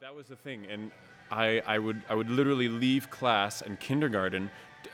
[0.00, 0.92] that was the thing, and
[1.30, 4.50] I, I would I would literally leave class and kindergarten,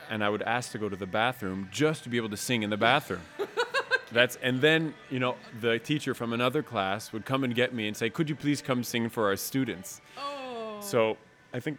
[0.09, 2.63] and I would ask to go to the bathroom just to be able to sing
[2.63, 3.21] in the bathroom.
[4.11, 7.87] That's and then you know the teacher from another class would come and get me
[7.87, 10.79] and say, "Could you please come sing for our students?" Oh.
[10.81, 11.17] So
[11.53, 11.77] I think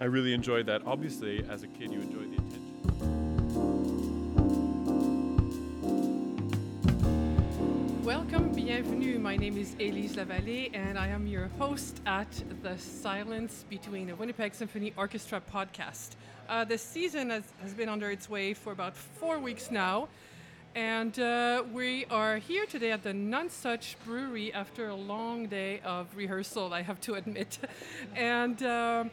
[0.00, 0.82] I really enjoyed that.
[0.86, 2.64] Obviously, as a kid, you enjoy the attention.
[8.04, 8.33] Welcome,
[8.74, 9.20] bienvenue.
[9.20, 12.26] My name is Elise Lavallée, and I am your host at
[12.60, 16.16] the Silence Between a Winnipeg Symphony Orchestra podcast.
[16.48, 20.08] Uh, the season has, has been under its way for about four weeks now,
[20.74, 26.08] and uh, we are here today at the Nonsuch Brewery after a long day of
[26.16, 27.58] rehearsal, I have to admit.
[28.16, 29.10] and um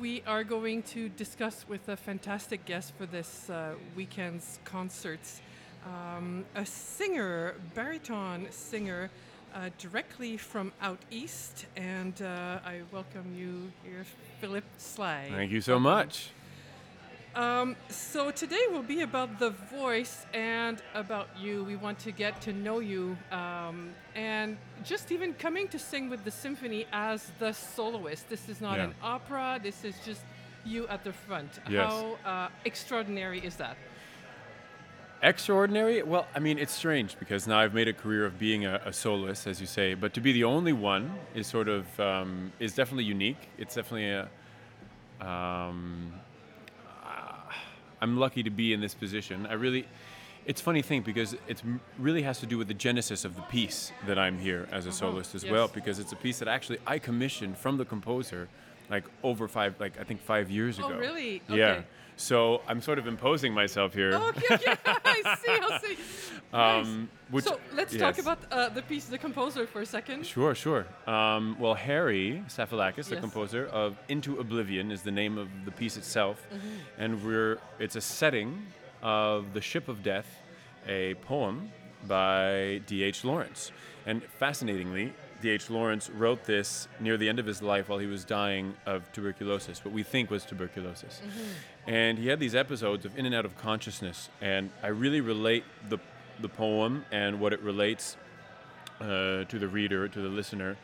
[0.00, 5.40] we are going to discuss with a fantastic guest for this uh, weekend's concerts
[5.86, 9.10] um, a singer, baritone singer,
[9.54, 11.66] uh, directly from out east.
[11.76, 14.04] And uh, I welcome you here,
[14.40, 15.28] Philippe Sly.
[15.30, 16.30] Thank you so much.
[17.34, 21.64] Um, so today will be about the voice and about you.
[21.64, 26.24] We want to get to know you, um, and just even coming to sing with
[26.24, 28.30] the symphony as the soloist.
[28.30, 28.84] This is not Yeah.
[28.84, 29.60] an opera.
[29.62, 30.22] This is just
[30.64, 31.60] you at the front.
[31.68, 31.92] Yes.
[31.92, 33.76] How uh, extraordinary is that?
[35.22, 36.02] Extraordinary?
[36.02, 38.92] Well, I mean, it's strange because now I've made a career of being a, a
[38.92, 42.74] soloist, as you say, but to be the only one is sort of um, is
[42.74, 43.48] definitely unique.
[43.58, 44.28] It's definitely a.
[45.26, 46.12] Um,
[47.02, 47.32] uh,
[48.02, 49.46] I'm lucky to be in this position.
[49.46, 49.88] I really,
[50.44, 51.62] it's a funny thing because it
[51.98, 54.92] really has to do with the genesis of the piece that I'm here as a
[54.92, 58.48] soloist as well, because it's a piece that actually I commissioned from the composer,
[58.90, 60.88] like over five, like I think five years ago.
[60.88, 61.00] Oh, ago.
[61.00, 61.42] really?
[61.48, 61.82] Yeah.
[62.16, 64.12] So I'm sort of imposing myself here.
[64.14, 64.74] Oh, okay, okay.
[65.04, 65.50] I see.
[65.50, 65.96] I see.
[66.52, 66.86] Nice.
[66.86, 70.24] Um, which, so let's talk about uh, the piece, the composer, for a second.
[70.24, 70.86] Sure, sure.
[71.06, 75.96] Um, well, Harry Stafylakis, the composer of Into Oblivion, is the name of the piece
[75.96, 77.02] itself, Mm-hmm.
[77.02, 78.62] and we're it's a setting
[79.02, 80.28] of the Ship of Death,
[80.86, 81.72] a poem
[82.06, 83.24] by D.H.
[83.24, 83.72] Lawrence,
[84.06, 85.12] and fascinatingly.
[85.40, 85.70] D.H.
[85.70, 89.84] Lawrence wrote this near the end of his life while he was dying of tuberculosis,
[89.84, 91.20] what we think was tuberculosis.
[91.86, 95.64] And he had these episodes of in and out of consciousness, and I really relate
[95.88, 95.98] the,
[96.40, 98.16] the poem and what it relates
[99.00, 100.76] uh, to the reader, to the listener,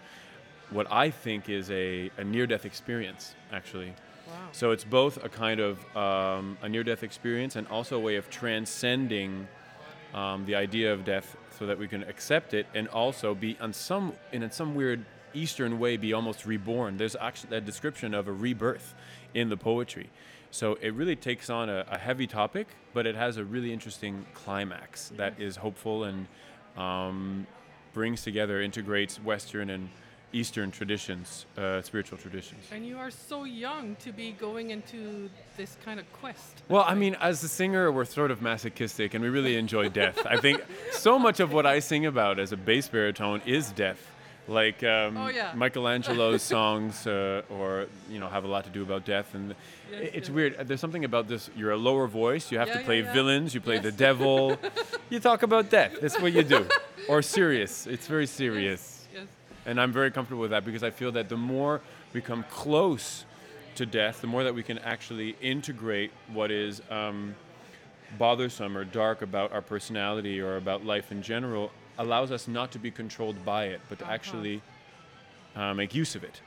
[0.70, 3.94] what I think is a, a near death experience, actually.
[4.26, 4.34] Wow.
[4.52, 8.16] So it's both a kind of um, a near death experience and also a way
[8.16, 9.48] of transcending
[10.14, 13.72] um, the idea of death so that we can accept it and also be on
[13.72, 15.04] some, in some weird
[15.34, 16.96] Eastern way, be almost reborn.
[16.96, 18.94] There's actually a description of a rebirth
[19.34, 20.10] in the poetry.
[20.50, 24.26] So it really takes on a, a heavy topic, but it has a really interesting
[24.34, 26.26] climax that is hopeful and
[26.76, 27.46] um,
[27.94, 29.88] brings together, integrates Western and
[30.32, 32.64] Eastern traditions, uh, spiritual traditions.
[32.72, 36.62] And you are so young to be going into this kind of quest.
[36.68, 40.24] Well, I mean, as a singer, we're sort of masochistic and we really enjoy death.
[40.26, 44.08] I think so much of what I sing about as a bass baritone is death.
[44.48, 45.52] Like um, Oh, yeah.
[45.54, 49.54] Michelangelo's songs, uh, or you know, have a lot to do about death, and
[49.92, 50.34] Yes, it's yes.
[50.34, 50.56] weird.
[50.66, 51.48] There's something about this.
[51.54, 52.50] You're a lower voice.
[52.50, 53.12] You have Yeah, to play yeah.
[53.12, 53.54] villains.
[53.54, 54.58] You play the devil.
[55.10, 55.92] you talk about death.
[56.00, 56.66] That's what you do.
[57.08, 57.86] Or serious.
[57.86, 58.91] It's very serious.
[59.66, 61.80] And I'm very comfortable with that because I feel that the more
[62.12, 63.24] we come close
[63.76, 67.34] to death, the more that we can actually integrate what is um,
[68.18, 72.78] bothersome or dark about our personality or about life in general, allows us not to
[72.78, 74.14] be controlled by it, but to Uh-huh.
[74.14, 74.62] actually
[75.54, 76.40] uh, make use of it.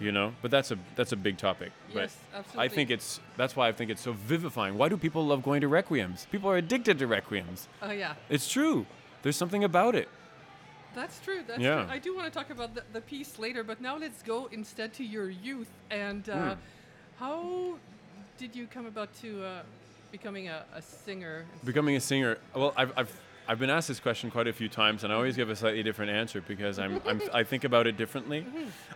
[0.00, 1.70] You know, but that's a that's a big topic.
[1.88, 1.98] Mm-hmm.
[1.98, 4.78] Yes, but I think it's that's why I think it's so vivifying.
[4.78, 6.26] Why do people love going to requiems?
[6.30, 7.66] People are addicted to requiems.
[7.82, 8.14] Oh, yeah.
[8.30, 8.86] It's true.
[9.22, 10.08] There's something about it.
[10.94, 11.40] That's true.
[11.46, 11.82] That's Yeah.
[11.84, 11.92] true.
[11.92, 14.92] I do want to talk about the, the piece later, but now let's go instead
[14.94, 15.68] to your youth.
[15.90, 16.56] And uh, Mm.
[17.18, 17.78] how
[18.38, 19.62] did you come about to uh,
[20.12, 21.44] becoming a, a singer?
[21.64, 22.38] Becoming a singer.
[22.54, 25.36] Well, I've, I've, I've been asked this question quite a few times, and I always
[25.36, 28.46] give a slightly different answer because I'm, I'm, I think about it differently.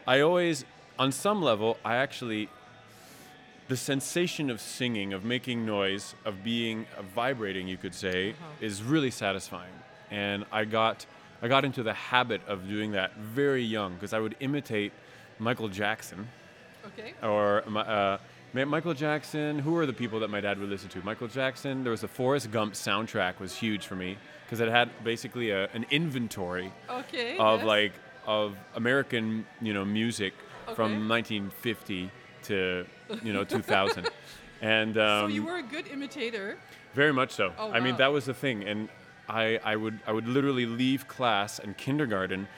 [0.06, 0.64] I always,
[0.99, 2.49] on some level, I actually,
[3.69, 8.82] the sensation of singing, of making noise, of being of vibrating, you could say, is
[8.82, 9.72] really satisfying.
[10.11, 11.05] And I got,
[11.43, 14.93] I got into the habit of doing that very young because I would imitate
[15.38, 16.29] Michael Jackson
[16.87, 17.14] Okay.
[17.23, 18.19] or uh,
[18.55, 19.58] Michael Jackson.
[19.58, 21.02] Who are the people that my dad would listen to?
[21.05, 21.82] Michael Jackson.
[21.85, 25.69] There was the Forrest Gump soundtrack was huge for me because it had basically a,
[25.75, 27.37] an inventory Okay.
[27.38, 27.67] of yes.
[27.67, 27.93] like
[28.26, 30.32] of American you know music
[30.67, 30.75] Okay.
[30.75, 32.11] from 1950
[32.44, 32.84] to
[33.23, 34.08] you know 2000,
[34.62, 36.56] and um, so you were a good imitator.
[36.94, 37.52] very much so.
[37.58, 38.88] Oh, I mean, that was the thing, and
[39.28, 42.48] I, I would I would literally leave class and kindergarten,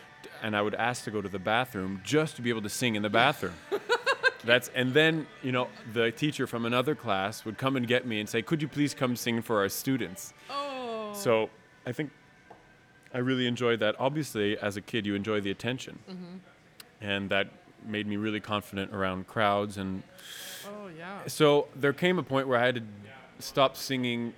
[0.43, 2.95] and I would ask to go to the bathroom just to be able to sing
[2.95, 3.55] in the bathroom.
[4.45, 8.21] That's and then you know the teacher from another class would come and get me
[8.21, 11.13] and say, "Could you please come sing for our students?" Oh.
[11.15, 11.51] So
[11.87, 12.11] I think
[13.13, 13.97] I really enjoyed that.
[13.99, 16.37] Obviously, as a kid, you enjoy the attention, mm-hmm.
[17.01, 17.49] and that
[17.85, 19.77] made me really confident around crowds.
[19.77, 20.03] And
[20.67, 21.27] Oh yeah.
[21.27, 22.83] so there came a point where I had to
[23.39, 24.35] stop singing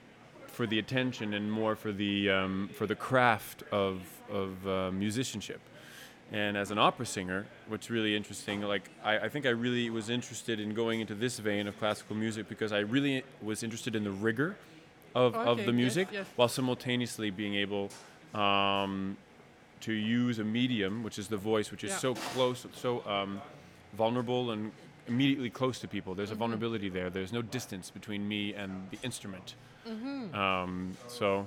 [0.53, 4.01] for the attention and more for the um, for the craft of
[4.31, 5.61] of uh, musicianship.
[6.31, 10.09] And as an opera singer, what's really interesting, like I, I think I really was
[10.09, 14.03] interested in going into this vein of classical music because I really was interested in
[14.05, 14.57] the rigor
[15.15, 16.27] of, of Okay, the yes, music yes.
[16.37, 17.91] while simultaneously being able
[18.35, 19.19] um,
[19.81, 21.99] to use a medium, which is the voice, which is Yeah.
[21.99, 23.43] so close, so um,
[23.95, 24.73] vulnerable and
[25.09, 26.15] immediately close to people.
[26.15, 26.39] There's a Mm-hmm.
[26.39, 27.11] vulnerability there.
[27.11, 29.55] There's no distance between me and the instrument.
[29.89, 30.35] Mm-hmm.
[30.35, 31.47] Um, so,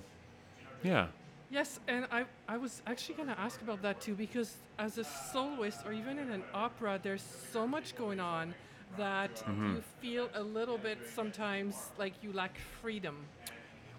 [0.84, 1.08] yeah.
[1.50, 5.04] Yes, and I, I was actually going to ask about that too because as a
[5.04, 8.54] soloist or even in an opera, there's so much going on
[8.98, 9.76] that Mm-hmm.
[9.76, 13.16] you feel a little bit sometimes like you lack freedom.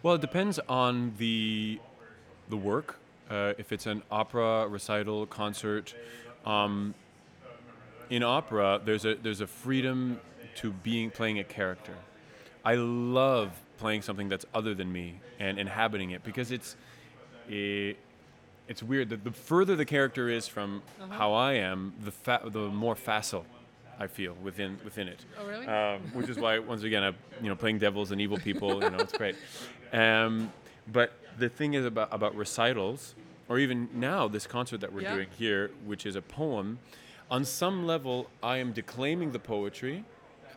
[0.03, 1.81] Well, it depends on the
[2.49, 2.97] the work.
[3.29, 5.95] Uh, if it's an opera recital concert,
[6.45, 6.95] um,
[8.11, 10.21] in opera, there's a there's a freedom
[10.57, 11.95] to being playing a character.
[12.65, 16.77] I love playing something that's other than me and inhabiting it because it's
[17.49, 17.97] it,
[18.69, 19.09] it's weird.
[19.11, 23.47] The, the further the character is from how I am, the fa- the more facile
[23.99, 25.67] I feel within within it Oh, really?
[25.67, 27.09] um, which is why once again, I,
[27.43, 29.37] you know, playing devils and evil people, you know, it's great.
[29.93, 30.53] Um,
[30.93, 33.15] but the thing is about about recitals,
[33.49, 35.15] or even now this concert that we're Yeah.
[35.15, 36.79] doing here, which is a poem.
[37.31, 40.05] On some level, I am declaiming the poetry,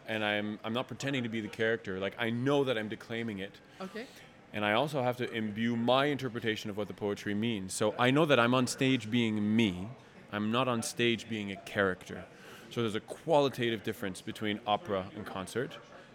[0.07, 1.99] and I'm I'm not pretending to be the character.
[1.99, 4.05] Like I know that I'm declaiming it, okay.
[4.53, 7.73] and I also have to imbue my interpretation of what the poetry means.
[7.73, 9.87] So I know that I'm on stage being me.
[10.31, 12.23] I'm not on stage being a character.
[12.69, 15.71] So there's a qualitative difference between opera and concert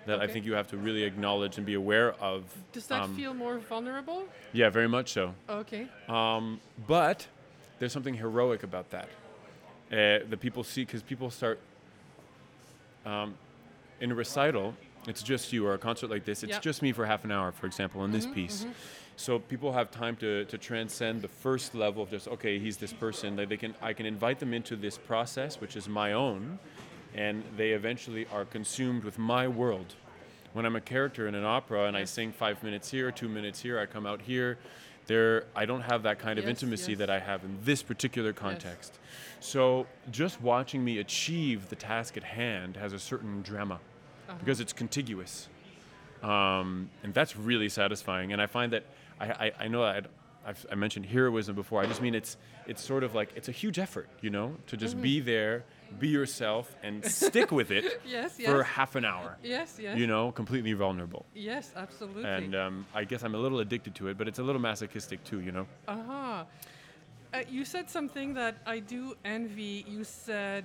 [0.07, 2.45] that I think you have to really acknowledge and be aware of.
[2.73, 4.29] Does that Um, feel more vulnerable?
[4.53, 5.35] Yeah, very much so.
[5.49, 5.89] Okay.
[6.09, 7.27] Um, but
[7.81, 9.09] there's something heroic about that.
[9.93, 11.61] Uh, the people see because people start
[13.05, 13.35] um,
[14.01, 14.75] in a recital.
[15.07, 16.43] It's just you, or a concert like this.
[16.43, 16.61] It's Yeah.
[16.61, 18.67] just me for half an hour, for example, in this piece.
[19.17, 22.93] So people have time to, to transcend the first level of just okay, he's this
[22.93, 23.37] person.
[23.37, 26.59] That they can I can invite them into this process, which is my own,
[27.15, 29.95] and they eventually are consumed with my world.
[30.55, 33.61] When I'm a character in an opera and I sing five minutes here, two minutes
[33.61, 34.59] here, I come out here.
[35.07, 36.99] There, I don't have that kind of intimacy yes.
[37.01, 38.99] that I have in this particular context.
[39.41, 43.75] So just watching me achieve the task at hand has a certain drama
[44.27, 44.39] Uh-huh.
[44.39, 45.49] because it's contiguous,
[46.23, 48.33] um, and that's really satisfying.
[48.33, 48.85] And I find that
[49.21, 50.07] I, I, I know I'd,
[50.47, 51.81] I've, I mentioned heroism before.
[51.83, 52.37] I just mean it's
[52.67, 55.65] it's sort of like it's a huge effort, you know, to just be there,
[55.99, 59.37] be yourself, and stick with it Yes, for half an hour.
[59.43, 59.99] Yes, yes.
[59.99, 61.25] You know, completely vulnerable.
[61.35, 62.25] Yes, absolutely.
[62.25, 65.23] And um, I guess I'm a little addicted to it, but it's a little masochistic
[65.25, 65.67] too, you know.
[65.89, 66.45] Uh-huh.
[67.33, 69.85] Uh, you said something that I do envy.
[69.89, 70.65] You said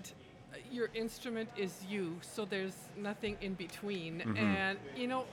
[0.54, 4.20] uh, your instrument is you, so there's nothing in between.
[4.20, 4.38] Mm-hmm.
[4.38, 5.26] And, you know,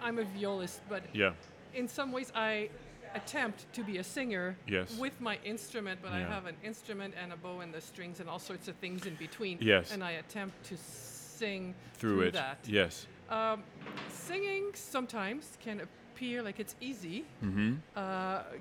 [0.00, 1.32] I'm a violist, but Yeah.
[1.74, 2.70] in some ways I
[3.14, 4.96] attempt to be a singer Yes.
[4.98, 8.28] with my instrument, but I have an instrument and a bow and the strings and
[8.28, 9.58] all sorts of things in between.
[9.60, 9.92] Yes.
[9.92, 12.34] And I attempt to sing Through, it.
[12.34, 12.58] that.
[12.66, 13.06] Yes.
[13.30, 13.62] Um,
[14.10, 17.74] singing sometimes can appear like it's easy Mm-hmm.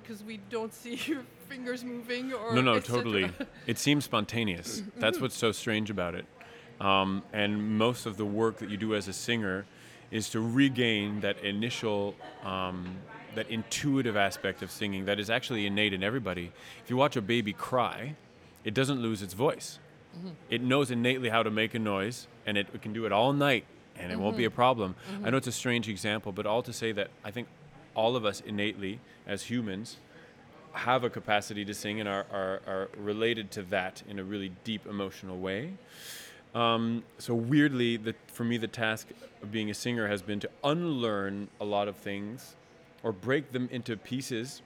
[0.02, 3.32] because we don't see your fingers moving or No, no, totally.
[3.68, 4.84] it seems spontaneous.
[4.98, 6.26] That's what's so strange about it.
[6.80, 9.66] Um, and most of the work that you do as a singer
[10.12, 12.98] is to regain that initial, um,
[13.38, 16.52] that intuitive aspect of singing that is actually innate in everybody.
[16.84, 18.16] If you watch a baby cry,
[18.64, 19.80] it doesn't lose its voice.
[20.18, 20.30] Mm-hmm.
[20.50, 23.34] It knows innately how to make a noise, and it, it can do it all
[23.34, 23.66] night,
[23.96, 24.56] and it won't be a mm-hmm.
[24.56, 24.96] problem.
[25.12, 25.26] Mm-hmm.
[25.26, 27.48] I know it's a strange example, but all to say that I think
[27.94, 29.98] all of us innately, as humans,
[30.74, 34.52] have a capacity to sing and are, are, are related to that in a really
[34.64, 35.74] deep emotional way.
[36.56, 39.08] Um, so weirdly, the, for me, the task
[39.44, 42.56] of being a singer has been to unlearn a lot of things
[43.04, 44.62] or break them into pieces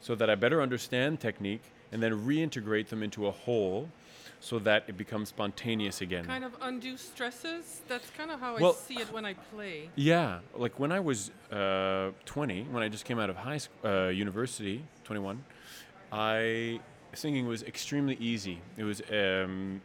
[0.00, 1.62] so that I better understand technique
[1.92, 3.88] and then reintegrate them into a whole
[4.42, 6.24] so that it becomes spontaneous again.
[6.24, 7.82] kind of undo stresses.
[7.88, 9.90] That's kind of how Well- I see it when I play.
[9.96, 13.90] Yeah, like when I was uh, 20, when I just came out of high school,
[13.90, 15.44] uh, university, 21,
[16.10, 16.80] I
[17.12, 18.60] singing was extremely easy.
[18.78, 19.82] It was um,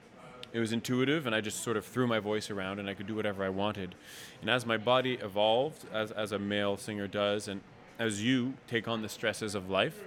[0.53, 3.07] it was intuitive, and I just sort of threw my voice around, and I could
[3.07, 3.93] do whatever I wanted.
[4.39, 7.59] And as my body evolved, as as a male singer does, and
[7.99, 9.99] as you take on the stresses of life,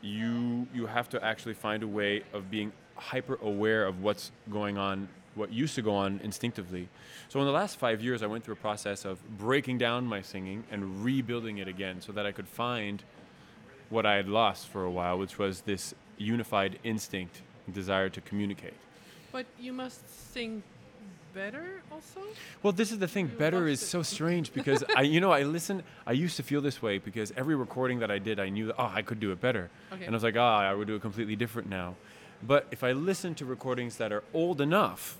[0.00, 4.76] you you have to actually find a way of being hyper aware of what's going
[4.76, 6.88] on, what used to go on instinctively.
[7.28, 10.22] So in the last five years, I went through a process of breaking down my
[10.22, 13.02] singing and rebuilding it again, so that I could find
[13.88, 18.74] what I had lost for a while, which was this unified instinct, desire to communicate.
[19.32, 20.62] But you must sing
[21.34, 22.20] better also?
[22.62, 23.26] Well, this is the thing.
[23.30, 23.86] You Better is it.
[23.86, 25.82] so strange because I, you know, I listen.
[26.06, 28.76] I used to feel this way because every recording that I did, I knew that
[28.78, 30.04] oh, I could do it better, Okay.
[30.04, 31.96] and I was like, ah, I would do it completely different now.
[32.42, 35.18] But if I listen to recordings that are old enough,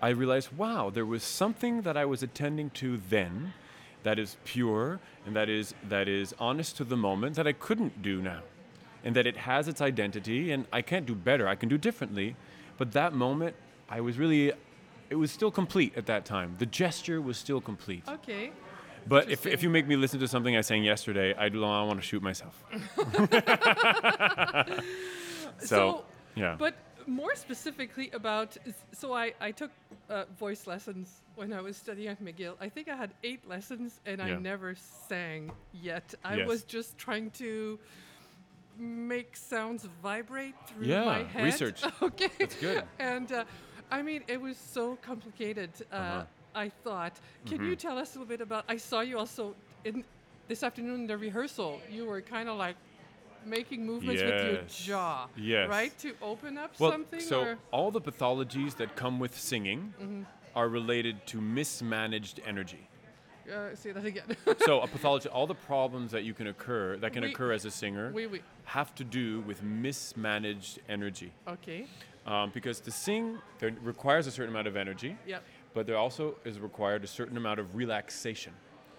[0.00, 3.52] I realize, wow, there was something that I was attending to then,
[4.02, 8.00] that is pure and that is that is honest to the moment that I couldn't
[8.02, 8.40] do now,
[9.04, 11.46] and that it has its identity, and I can't do better.
[11.46, 12.34] I can do differently,
[12.78, 13.54] but that moment,
[13.88, 14.52] I was really.
[15.10, 16.54] It was still complete at that time.
[16.58, 18.04] The gesture was still complete.
[18.08, 18.52] Okay.
[19.08, 21.82] But if, if you make me listen to something I sang yesterday, I do I
[21.82, 22.62] want to shoot myself.
[25.58, 26.04] so, So,
[26.36, 26.54] yeah.
[26.58, 26.74] But
[27.06, 28.56] more specifically about,
[28.92, 29.70] so I, I took
[30.08, 32.54] uh, voice lessons when I was studying at McGill.
[32.60, 34.74] I think I had eight lessons and I never
[35.08, 36.14] sang yet.
[36.24, 36.48] I Yes.
[36.48, 37.78] was just trying to
[38.78, 41.44] make sounds vibrate through Yeah, my head.
[41.44, 41.82] research.
[42.02, 42.28] okay.
[42.38, 42.84] That's good.
[42.98, 43.44] And uh,
[43.90, 45.70] I mean, it was so complicated.
[45.92, 46.24] Uh, Uh-huh.
[46.52, 47.12] I thought.
[47.46, 48.64] Can you tell us a little bit about?
[48.68, 49.54] I saw you also
[49.84, 50.02] in
[50.48, 51.80] this afternoon in the rehearsal.
[51.88, 52.74] You were kind of like
[53.46, 55.68] making movements with your jaw, Yes.
[55.70, 57.20] right, to open up well, something.
[57.20, 57.58] so or?
[57.70, 60.22] all the pathologies that come with singing Mm-hmm.
[60.56, 62.84] are related to mismanaged energy.
[63.50, 64.36] Uh, say that again.
[64.66, 67.64] so a pathology, all the problems that you can occur, that can We- occur as
[67.64, 68.40] a singer, oui, oui.
[68.64, 71.32] have to do with mismanaged energy.
[71.46, 71.86] Okay.
[72.26, 75.42] Um, because to sing, there requires a certain amount of energy, Yep.
[75.74, 78.52] but there also is required a certain amount of relaxation.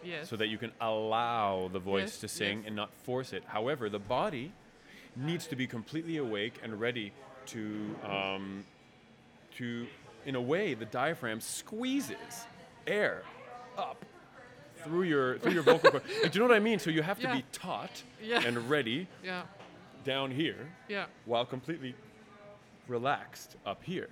[0.03, 0.29] Yes.
[0.29, 2.67] so that you can allow the voice Yes, to sing yes.
[2.67, 3.43] and not force it.
[3.45, 4.51] However, the body
[5.15, 7.13] needs to be completely awake and ready
[7.47, 8.65] to, um,
[9.57, 9.85] to,
[10.25, 12.47] in a way, the diaphragm squeezes
[12.87, 13.21] air
[13.77, 14.03] up
[14.83, 16.03] through your through your vocal cord.
[16.23, 16.79] Like, do you know what I mean?
[16.79, 17.35] So you have to Yeah.
[17.35, 18.41] be taut Yeah.
[18.43, 19.43] and ready yeah.
[20.03, 21.05] down here Yeah.
[21.25, 21.93] while completely
[22.91, 24.09] relaxed up here.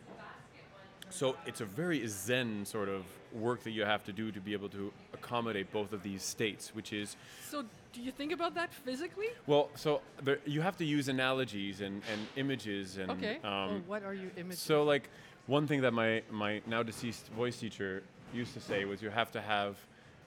[1.12, 4.54] So it's a very zen sort of work that you have to do to be
[4.54, 7.16] able to accommodate both of these states, which is
[7.50, 9.28] So, do you think about that physically?
[9.48, 13.38] well, so there, you have to use analogies and, and images and Okay.
[13.44, 14.58] um, or what are you imaging?
[14.58, 15.10] so like
[15.48, 19.32] one thing that my my now deceased voice teacher used to say was you have
[19.32, 19.78] to have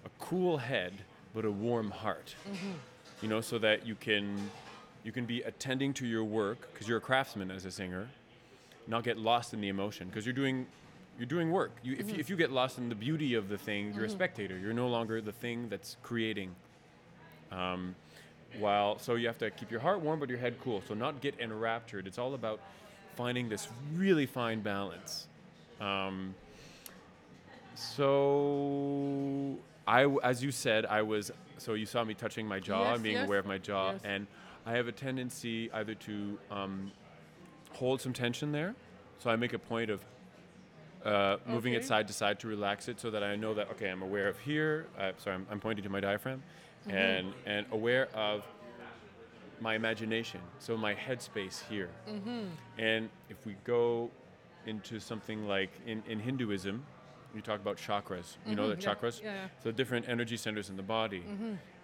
[0.05, 0.93] a cool head
[1.35, 2.35] but a warm heart.
[3.23, 4.51] You know, so that you can
[5.05, 8.09] you can be attending to your work because you're a craftsman as a singer,
[8.87, 10.67] not get lost in the emotion because you're doing
[11.19, 11.73] you're doing work.
[11.83, 14.11] You, if, you, if you get lost in the beauty of the thing, you're a
[14.11, 14.59] spectator.
[14.59, 16.55] You're no longer the thing that's creating.
[17.51, 17.95] Um,
[18.59, 20.83] while so you have to keep your heart warm but your head cool.
[20.89, 22.07] So not get enraptured.
[22.07, 22.61] It's all about
[23.15, 25.27] finding this really fine balance.
[25.81, 26.35] Um,
[27.75, 31.31] so I, as you said, I was.
[31.59, 33.93] So you saw me touching my jaw Yes, and being yes, aware of my jaw,
[33.93, 34.01] yes.
[34.05, 34.27] and
[34.67, 36.91] I have a tendency either to um,
[37.75, 38.75] hold some tension there.
[39.19, 40.05] So I make a point of
[41.05, 43.89] uh, moving it side to side to relax it, so that I know that okay,
[43.89, 44.87] I'm aware of here.
[44.99, 46.43] Uh, sorry, I'm, I'm pointing to my diaphragm,
[46.87, 46.97] Mm-hmm.
[46.97, 48.43] and and aware of
[49.61, 50.41] my imagination.
[50.59, 51.91] So my headspace here.
[52.11, 52.47] Mm-hmm.
[52.79, 54.11] And if we go
[54.67, 56.85] into something like in, in Hinduism,
[57.35, 58.37] you talk about chakras.
[58.47, 59.23] You know Mhm, the yeah, chakras?
[59.23, 59.47] yeah, yeah.
[59.63, 61.23] So different energy centers in the body.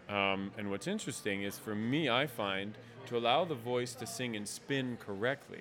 [0.08, 4.36] Um, and what's interesting is for me, I find to allow the voice to sing
[4.36, 5.60] and spin correctly,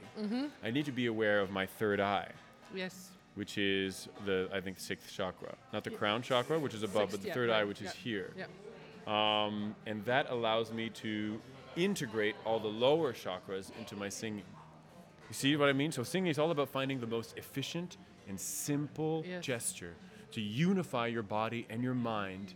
[0.63, 2.31] I need to be aware of my third eye,
[2.73, 3.09] yes.
[3.35, 5.55] which is the, I think, sixth chakra.
[5.73, 5.97] Not the Yeah.
[5.97, 8.33] crown chakra, which is above, Sixth, but the yeah, third eye, right, which is here.
[8.37, 8.45] Yeah.
[9.07, 11.39] Um, and that allows me to
[11.77, 14.43] integrate all the lower chakras into my singing.
[15.29, 15.91] You see what I mean?
[15.91, 19.43] So singing is all about finding the most efficient and simple Yes.
[19.45, 19.93] gesture
[20.31, 22.53] to unify your body and your mind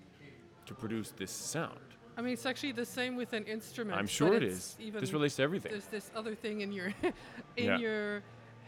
[0.72, 1.80] to produce this sound.
[2.18, 3.98] I mean, it's actually the same with an instrument.
[3.98, 4.76] I'm sure it's.
[4.80, 5.72] Even This relates to everything.
[5.72, 6.94] There's this other thing in your
[7.58, 7.78] in Yeah.
[7.78, 8.24] your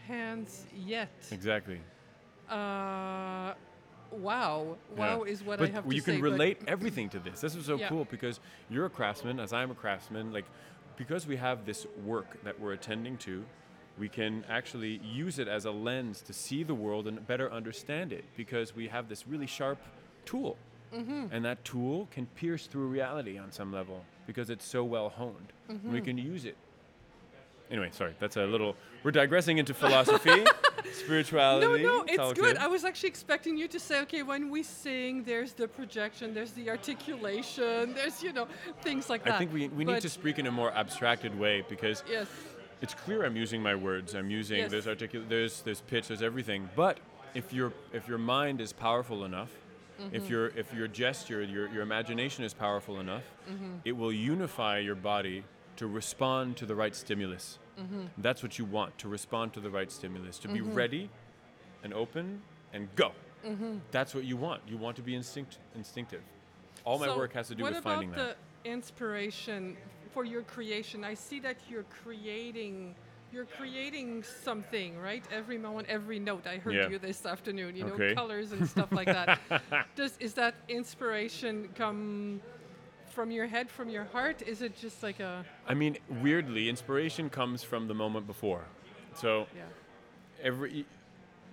[0.07, 1.11] hands yet.
[1.31, 1.79] Exactly.
[2.49, 3.53] Uh,
[4.11, 4.77] wow.
[4.95, 4.99] Yeah.
[4.99, 6.11] Wow is what but I have to you say.
[6.13, 7.41] You can relate everything to this.
[7.41, 7.89] This is so Yeah.
[7.89, 10.31] cool because you're a craftsman, as I'm a craftsman.
[10.33, 10.45] Like,
[10.97, 13.45] because we have this work that we're attending to,
[13.97, 18.11] we can actually use it as a lens to see the world and better understand
[18.11, 19.79] it because we have this really sharp
[20.25, 20.57] tool.
[20.93, 21.27] Mm-hmm.
[21.31, 25.51] And that tool can pierce through reality on some level because it's so well honed.
[25.69, 26.05] And we Mm-hmm.
[26.05, 26.55] can use it
[27.71, 28.13] anyway, sorry.
[28.19, 28.75] That's a little.
[29.03, 30.45] We're digressing into philosophy,
[30.93, 31.83] spirituality.
[31.83, 32.57] No, no, it's good.
[32.57, 36.51] I was actually expecting you to say, okay, when we sing, there's the projection, there's
[36.51, 38.47] the articulation, there's you know
[38.81, 39.33] things like that.
[39.33, 42.27] I think we, we need to speak in a more abstracted way because Yes.
[42.81, 44.13] it's clear I'm using my words.
[44.13, 44.71] I'm using Yes.
[44.71, 46.69] there's articul- there's there's pitch, there's everything.
[46.75, 46.99] But
[47.33, 49.49] if your if your mind is powerful enough,
[50.01, 50.15] Mm-hmm.
[50.15, 53.75] if your if your gesture, your your imagination is powerful enough, Mm-hmm.
[53.85, 55.43] it will unify your body
[55.75, 57.59] to respond to the right stimulus.
[57.79, 58.05] Mm-hmm.
[58.17, 61.09] That's what you want to respond to the right stimulus, to be ready
[61.83, 62.41] and open
[62.73, 63.11] and go.
[63.45, 63.77] Mm-hmm.
[63.91, 64.61] That's what you want.
[64.67, 66.21] You want to be instinct instinctive.
[66.85, 68.17] All my So work has to do with finding that.
[68.17, 69.75] What about the inspiration
[70.13, 71.03] for your creation?
[71.03, 72.95] I see that you're creating.
[73.33, 75.23] You're creating something, right?
[75.31, 76.45] Every moment, every note.
[76.45, 76.89] I heard Yeah.
[76.89, 77.75] you this afternoon.
[77.75, 78.13] You know, Okay.
[78.13, 79.39] colors and stuff like that.
[79.95, 82.41] Does is that inspiration come
[83.07, 84.43] from your head, from your heart?
[84.43, 88.65] Is it just like a I mean, weirdly, inspiration comes from the moment before.
[89.15, 89.63] So yeah?
[90.43, 90.85] every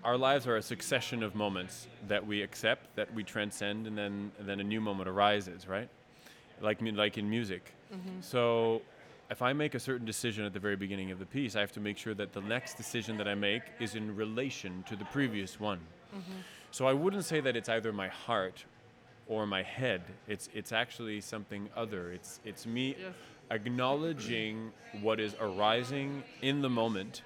[0.04, 4.32] our lives are a succession of moments that we accept, that we transcend, and then
[4.38, 5.88] and then a new moment arises, right?
[6.60, 7.72] Like like in music.
[7.90, 8.20] Mm-hmm.
[8.20, 8.82] So
[9.30, 11.72] if I make a certain decision at the very beginning of the piece, I have
[11.72, 15.04] to make sure that the next decision that I make is in relation to the
[15.06, 15.78] previous one.
[16.14, 16.32] Mm-hmm.
[16.72, 18.64] So I wouldn't say that it's either my heart
[19.28, 20.02] or my head.
[20.26, 22.10] It's it's actually something other.
[22.12, 23.14] It's it's me Yes.
[23.50, 27.22] acknowledging what is arising in the moment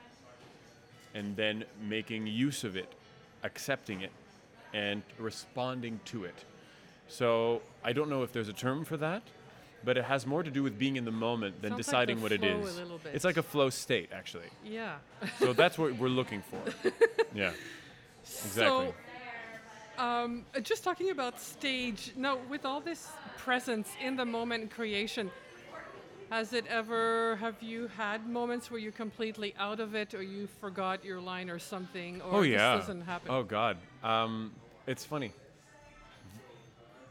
[1.15, 2.93] and then making use of it,
[3.43, 4.11] accepting it,
[4.75, 6.45] and responding to it.
[7.09, 9.23] So I don't know if there's a term for that,
[9.85, 12.17] but it has more to do with being in the moment than Sounds like deciding
[12.17, 13.15] the what it flow a little bit.
[13.15, 14.49] It's like a flow state, actually.
[14.65, 14.97] Yeah.
[15.39, 16.91] So that's what we're looking for.
[17.35, 17.51] Yeah.
[18.23, 18.95] Exactly.
[19.99, 24.71] So, um, uh, just talking about stage, now with all this presence in the moment
[24.71, 25.33] creation,
[26.31, 30.47] has it ever, have you had moments where you're completely out of it or you
[30.61, 32.23] forgot your line or something?
[32.23, 32.77] Or oh this yeah.
[32.77, 33.31] doesn't happen?
[33.31, 33.77] Oh god.
[34.05, 34.53] Um,
[34.87, 35.33] it's funny.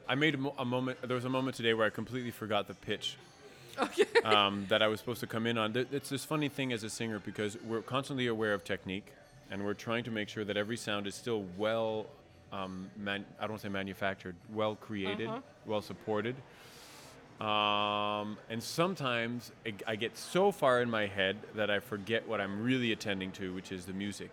[0.08, 1.00] I made a, mo- a moment.
[1.02, 3.18] There was a moment today where I completely forgot the pitch
[3.80, 4.06] Okay.
[4.24, 5.74] um, that I was supposed to come in on.
[5.74, 9.08] Th- It's this funny thing as a singer because we're constantly aware of technique,
[9.50, 12.06] and we're trying to make sure that every sound is still well.
[12.52, 15.40] Um, man- I don't want to say manufactured, well created, Uh-huh.
[15.66, 16.36] well supported.
[17.42, 22.40] Um, and sometimes I, I get so far in my head that I forget what
[22.40, 24.32] I'm really attending to, which is the music.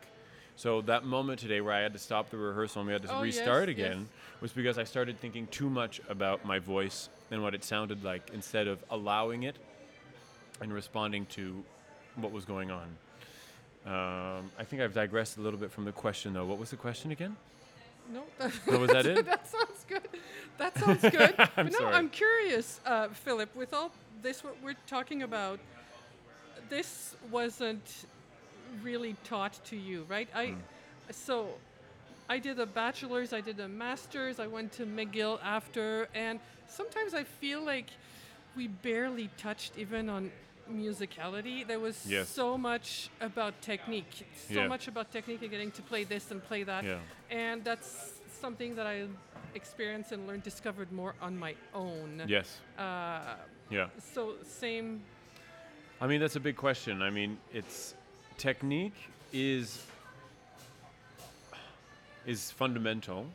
[0.61, 3.17] So that moment today where I had to stop the rehearsal and we had to
[3.17, 3.79] Oh, restart yes.
[3.79, 4.07] again
[4.43, 8.29] was because I started thinking too much about my voice and what it sounded like
[8.35, 9.57] instead of allowing it
[10.61, 11.65] and responding to
[12.17, 12.89] what was going on.
[13.87, 16.45] Um, I think I've digressed a little bit from the question though.
[16.45, 17.37] What was the question again?
[18.13, 19.25] No, that, Oh, was that it?
[19.33, 20.09] that sounds good.
[20.59, 21.35] That sounds good.
[21.39, 21.95] I'm but no, sorry.
[21.95, 25.59] I'm curious, uh, Philippe, with all this, what we're talking about,
[26.69, 28.05] this wasn't
[28.83, 30.29] really taught to you, right?
[30.35, 30.61] I, Hmm.
[31.11, 31.59] so
[32.29, 37.15] I did a bachelor's, I did a master's, I went to McGill after, and sometimes
[37.15, 37.91] I feel like
[38.57, 40.31] we barely touched even on
[40.71, 41.67] musicality.
[41.67, 42.29] There was Yes.
[42.29, 44.69] so much about technique, so Yeah.
[44.69, 46.85] much about technique and getting to play this and play that.
[46.85, 47.01] Yeah.
[47.31, 49.09] And that's something that I
[49.55, 52.23] experienced and learned, discovered more on my own.
[52.29, 52.61] Yes.
[52.79, 53.37] Uh,
[53.71, 53.89] Yeah.
[53.99, 55.03] so same.
[56.01, 57.03] I mean, that's a big question.
[57.03, 57.95] I mean, it's
[58.41, 58.95] technique
[59.35, 59.85] is
[62.27, 63.27] is fundamental.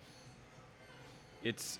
[1.43, 1.77] It's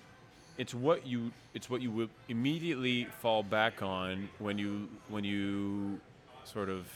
[0.58, 6.00] it's what you it's what you will immediately fall back on when you when you
[6.44, 6.86] sort of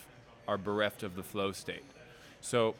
[0.46, 1.84] are bereft of the flow state.
[2.40, 2.76] So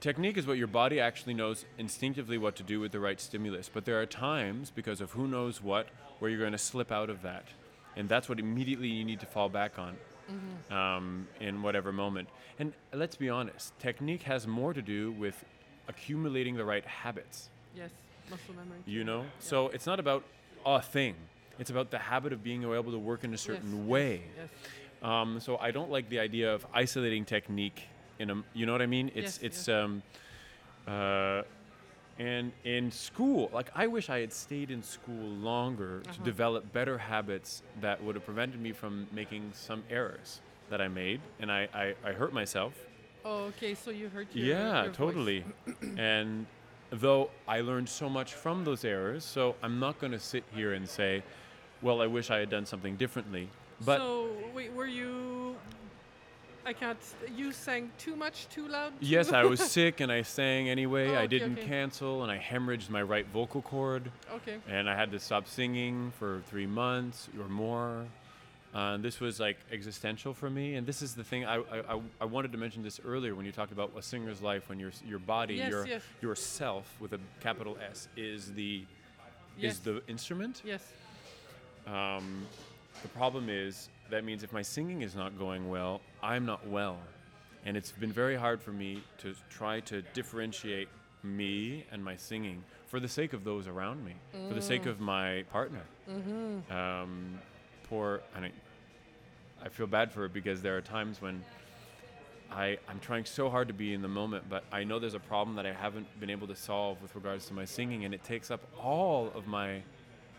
[0.00, 3.68] technique is what your body actually knows instinctively what to do with the right stimulus.
[3.72, 5.88] But there are times because of who knows what
[6.20, 7.46] where you're going to slip out of that.
[7.96, 9.96] And that's what immediately you need to fall back on
[10.70, 12.28] um, in whatever moment.
[12.58, 15.44] And let's be honest, technique has more to do with
[15.88, 17.90] accumulating the right habits, Yes,
[18.30, 18.78] muscle memory.
[18.86, 19.24] you know?
[19.38, 20.24] So it's not about
[20.64, 21.14] a thing,
[21.58, 24.22] it's about the habit of being able to work in a certain yes, way.
[24.36, 24.48] Yes.
[25.02, 27.82] Um, so I don't like the idea of isolating technique
[28.18, 29.10] in a, you know what I mean?
[29.14, 30.02] It's Yes, it's um,
[30.86, 31.42] uh,
[32.20, 36.24] and in school, like I wish I had stayed in school longer to Uh-huh.
[36.24, 41.20] develop better habits that would have prevented me from making some errors that I made,
[41.40, 42.74] and I I, I hurt myself.
[43.24, 43.74] Oh, okay.
[43.74, 45.44] So you hurt your yeah, your totally.
[45.96, 46.46] and
[46.90, 50.74] though I learned so much from those errors, so I'm not going to sit here
[50.74, 51.22] and say,
[51.82, 53.48] well, I wish I had done something differently.
[53.86, 55.56] But so wait, were you?
[56.66, 56.98] I can't.
[57.34, 58.92] You sang too much, too loud.
[59.00, 61.10] Yes, I was sick and I sang anyway.
[61.16, 61.66] Oh, I didn't okay.
[61.66, 64.58] cancel and I hemorrhaged my right vocal cord okay.
[64.68, 68.04] and I had to stop singing for three months or more.
[68.72, 72.00] Uh, this was like existential for me, and this is the thing I, I, I-
[72.20, 74.92] I wanted to mention this earlier when you talked about a singer's life, when your
[75.04, 76.02] your body, Yes, your yes.
[76.22, 78.84] yourself with a capital S is the
[79.58, 79.72] Yes.
[79.72, 80.62] is the instrument.
[80.64, 80.84] Yes.
[81.88, 82.46] Um,
[83.02, 86.98] the problem is that means if my singing is not going well, I'm not well,
[87.64, 90.88] and it's been very hard for me to try to differentiate
[91.22, 94.14] me and my singing for the sake of those around me,
[94.48, 95.82] for the sake of my partner.
[96.70, 97.38] Um,
[97.88, 98.52] poor, I mean,
[99.62, 101.44] I feel bad for her because there are times when
[102.50, 105.20] I, I'm trying so hard to be in the moment, but I know there's a
[105.20, 108.24] problem that I haven't been able to solve with regards to my singing, and it
[108.24, 109.82] takes up all of my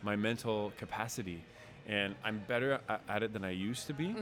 [0.03, 1.43] my mental capacity.
[1.87, 4.15] And I'm better at it than I used to be,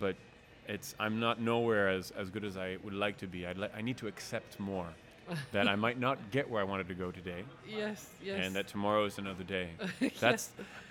[0.00, 0.16] but
[0.68, 3.46] it's I'm not nowhere as, as good as I would like to be.
[3.46, 4.86] I'd li- I need to accept more
[5.52, 8.08] that I might not get where I wanted to go today, Yes.
[8.22, 8.44] Yes.
[8.46, 9.68] and that tomorrow is another day.
[10.20, 10.50] That's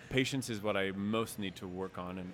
[0.09, 2.31] patience is what I most need to work on, and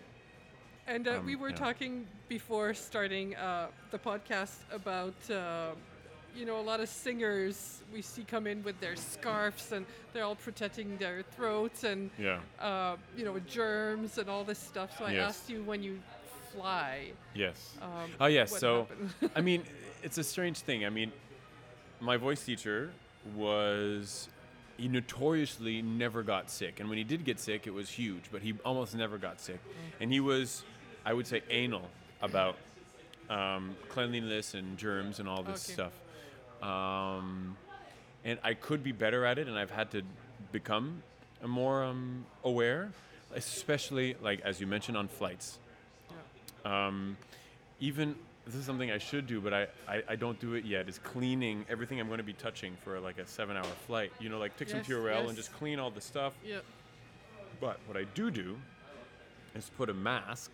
[0.87, 1.55] And uh, we Um, were yeah.
[1.65, 5.71] talking before starting uh, the podcast about, uh,
[6.35, 10.23] you know, a lot of singers we see come in with their scarves and they're
[10.23, 14.97] all protecting their throats and, yeah, uh, you know, germs and all this stuff.
[14.97, 15.29] So I Yes.
[15.29, 15.99] asked you when you
[16.53, 17.11] fly.
[17.33, 17.75] yes.
[17.81, 18.57] Um, Oh yes.
[18.57, 18.87] So.
[19.35, 19.63] I mean,
[20.03, 20.85] it's a strange thing.
[20.85, 21.11] I mean,
[21.99, 22.91] my voice teacher
[23.35, 24.29] was
[24.77, 28.25] he notoriously never got sick, and when he did get sick, it was huge.
[28.31, 29.59] But he almost never got sick,
[29.99, 30.63] and he was,
[31.05, 31.89] I would say, anal
[32.21, 32.57] about
[33.29, 35.73] um, cleanliness and germs and all this Okay.
[35.73, 35.93] stuff.
[36.61, 37.55] Um,
[38.25, 40.01] and I could be better at it, and I've had to
[40.51, 41.03] become
[41.45, 42.91] more um, aware,
[43.35, 45.59] especially like as you mentioned on flights
[46.65, 47.15] um,
[47.79, 48.15] even
[48.45, 50.87] this is something I should do, but I, I, I don't do it yet.
[50.87, 54.11] Is cleaning everything I'm going to be touching for like a seven-hour flight.
[54.21, 55.27] You know, like take some Yes, Purell yes.
[55.27, 56.33] and just clean all the stuff.
[56.45, 56.59] yeah.
[57.59, 58.57] But what I do do
[59.53, 60.51] is put a mask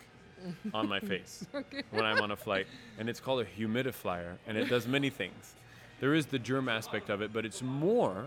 [0.72, 1.82] on my face Okay.
[1.92, 2.66] when I'm on a flight,
[2.98, 5.54] and it's called a humidifier, and it does many things.
[6.00, 8.26] There is the germ aspect of it, but it's more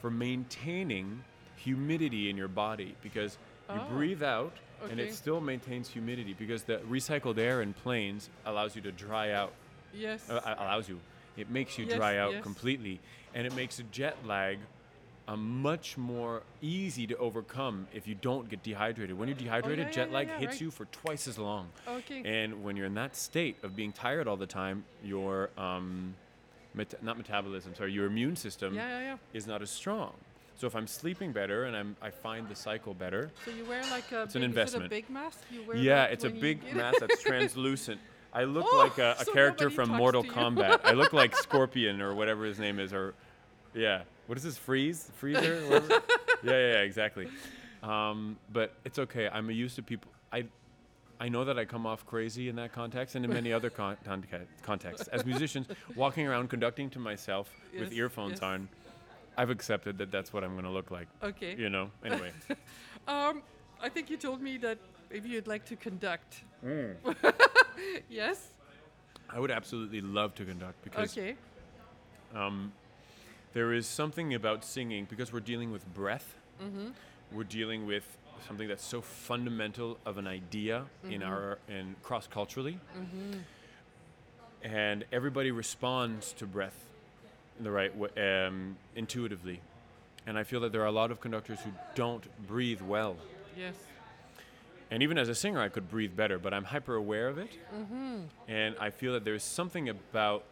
[0.00, 1.22] for maintaining
[1.56, 3.36] humidity in your body because
[3.72, 4.52] you Oh, breathe out
[4.88, 9.32] and it still maintains humidity because the recycled air in planes allows you to dry
[9.32, 9.52] out.
[9.92, 10.30] Yes.
[10.30, 11.00] Uh, uh, allows you.
[11.36, 12.42] It makes you Yes, dry out yes.
[12.42, 13.00] completely,
[13.34, 14.58] and it makes a jet lag.
[15.26, 19.18] A much more easy to overcome if you don't get dehydrated.
[19.18, 20.60] When you're dehydrated, Oh, yeah, jet yeah, lag yeah, hits right.
[20.62, 21.68] you for twice as long.
[21.86, 22.22] okay.
[22.24, 26.14] And when you're in that state of being tired all the time, your um,
[26.74, 29.16] meta- not metabolism, sorry, your immune system yeah, yeah, yeah.
[29.32, 30.12] is not as strong.
[30.56, 33.82] So if I'm sleeping better and I'm, I find the cycle better, So you wear
[33.90, 34.86] like a It's an investment.
[34.86, 35.38] Is it a big mask?
[35.52, 38.00] You wear yeah, it's a big mask that's translucent.
[38.32, 40.24] I look Oh, like a, a so character from Mortal.
[40.24, 40.80] Kombat.
[40.84, 43.14] I look like Scorpion or whatever his name is, or
[43.72, 44.58] yeah, what is this?
[44.58, 45.82] Freeze, Freezer?
[46.44, 47.28] Yeah, yeah, yeah, exactly.
[47.82, 49.28] Um, but it's okay.
[49.28, 50.10] I'm used to people.
[50.32, 50.44] I
[51.20, 53.96] I know that I come off crazy in that context and in many other con-
[54.62, 55.08] contexts.
[55.08, 58.42] As musicians, walking around conducting to myself with earphones yes.
[58.42, 58.68] on,
[59.36, 61.08] I've accepted that that's what I'm going to look like.
[61.22, 61.54] Okay.
[61.56, 61.90] You know.
[62.04, 62.32] Anyway.
[63.06, 63.40] Um,
[63.80, 64.76] I think you told me that
[65.10, 66.42] maybe you'd like to conduct.
[66.62, 66.94] Mm.
[68.10, 68.48] yes.
[69.30, 71.34] I would absolutely love to conduct because Okay.
[72.34, 72.72] um,
[73.54, 76.34] there is something about singing because we're dealing with breath.
[76.62, 76.88] Mm-hmm.
[77.32, 81.30] We're dealing with something that's so fundamental of an idea in mm-hmm.
[81.30, 83.38] our in cross culturally, mm-hmm.
[84.62, 86.86] and everybody responds to breath
[87.58, 89.60] in the right way, um, intuitively.
[90.26, 93.16] And I feel that there are a lot of conductors who don't breathe well.
[93.56, 93.74] Yes.
[94.90, 97.50] And even as a singer, I could breathe better, but I'm hyper aware of it.
[97.74, 98.20] Mm-hmm.
[98.46, 100.44] And I feel that there's something about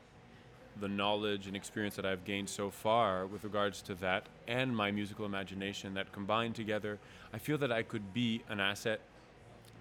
[0.81, 4.91] the knowledge and experience that I've gained so far with regards to that and my
[4.91, 6.99] musical imagination that combined together,
[7.33, 9.01] I feel that I could be an asset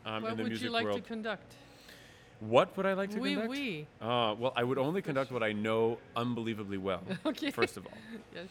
[0.06, 1.02] um, what in the would you like world.
[1.02, 1.54] to conduct?
[2.42, 3.50] what would I like to Oui, conduct?
[3.50, 3.88] oui.
[4.02, 7.50] Uh, well, I would only conduct what I know unbelievably well, Okay.
[7.50, 7.98] first of all.
[8.34, 8.48] Yes.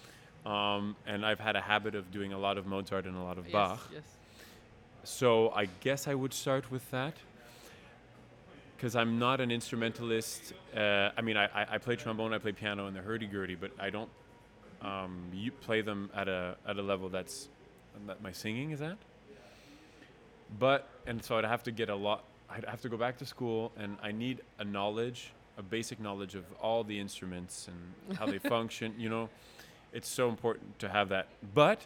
[0.47, 3.39] Um, and I've had a habit of doing a lot of Mozart and a lot
[3.39, 3.53] of Yes.
[3.53, 3.89] Bach.
[3.93, 4.03] Yes.
[5.05, 7.15] So I guess I would start with that.
[8.77, 10.53] Because I'm not an instrumentalist.
[10.77, 13.71] Uh, I mean, I, I, I play trombone, I play piano, and the hurdy-gurdy, but
[13.79, 14.11] I don't
[14.85, 17.49] um, you play them at a at a level that's
[18.07, 18.99] that my singing is at.
[20.59, 22.25] But and so I'd have to get a lot.
[22.51, 26.35] I'd have to go back to school, and I need a knowledge, a basic knowledge
[26.35, 28.95] of all the instruments and how they function.
[28.99, 29.29] You know,
[29.93, 31.29] it's so important to have that.
[31.55, 31.81] But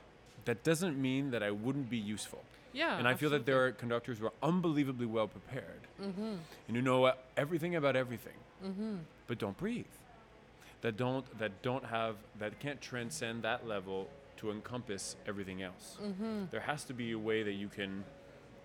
[0.44, 2.42] that doesn't mean that I wouldn't be useful.
[2.72, 2.98] Yeah.
[2.98, 6.34] And I feel that there are conductors who are unbelievably well prepared Mm-hmm.
[6.68, 8.34] and who know everything about everything,
[9.26, 9.86] but don't breathe.
[10.82, 15.96] That don't that don't have that can't transcend that level to encompass everything else.
[16.00, 16.44] Mm-hmm.
[16.52, 18.04] There has to be a way that you can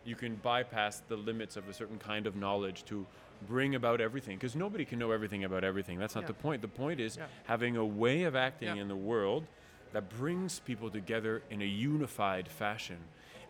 [0.05, 3.05] you can bypass the limits of a certain kind of knowledge to
[3.47, 6.27] bring about everything because nobody can know everything about everything that's not Yeah.
[6.27, 7.25] the point the point is Yeah.
[7.45, 8.81] having a way of acting Yeah.
[8.81, 9.47] in the world
[9.93, 12.97] that brings people together in a unified fashion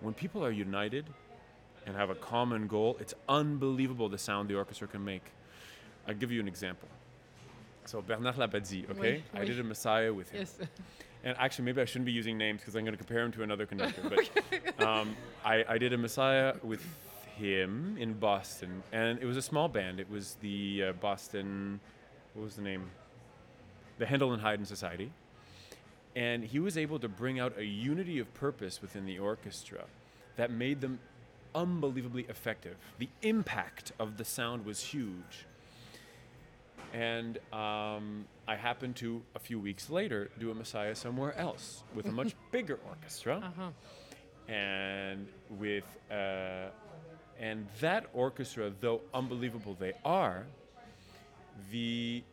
[0.04, 1.06] when people are united
[1.86, 5.26] and have a common goal it's unbelievable the sound the orchestra can make
[6.08, 6.90] i'll give you an example
[7.86, 10.60] so bernard labadie okay Oui, i did a messiah with him Yes.
[11.24, 13.44] and actually, maybe I shouldn't be using names because I'm going to compare him to
[13.44, 14.02] another conductor.
[14.10, 16.84] But um, I, I did a Messiah with
[17.38, 20.00] him in Boston, and it was a small band.
[20.02, 21.80] It was the uh, Boston,
[22.34, 22.90] what was the name?
[24.00, 25.12] The Handel and Haydn Society.
[26.16, 29.86] And he was able to bring out a unity of purpose within the orchestra
[30.36, 31.00] that made them
[31.56, 32.76] unbelievably effective.
[33.00, 35.46] The impact of the sound was huge.
[36.94, 42.06] And um, I happened to, a few weeks later, do a Messiah somewhere else with
[42.06, 43.38] a much bigger orchestra.
[43.38, 44.54] Uh-huh.
[44.54, 46.68] And with, uh,
[47.40, 50.46] and that orchestra, though unbelievable they are,
[51.72, 52.24] the,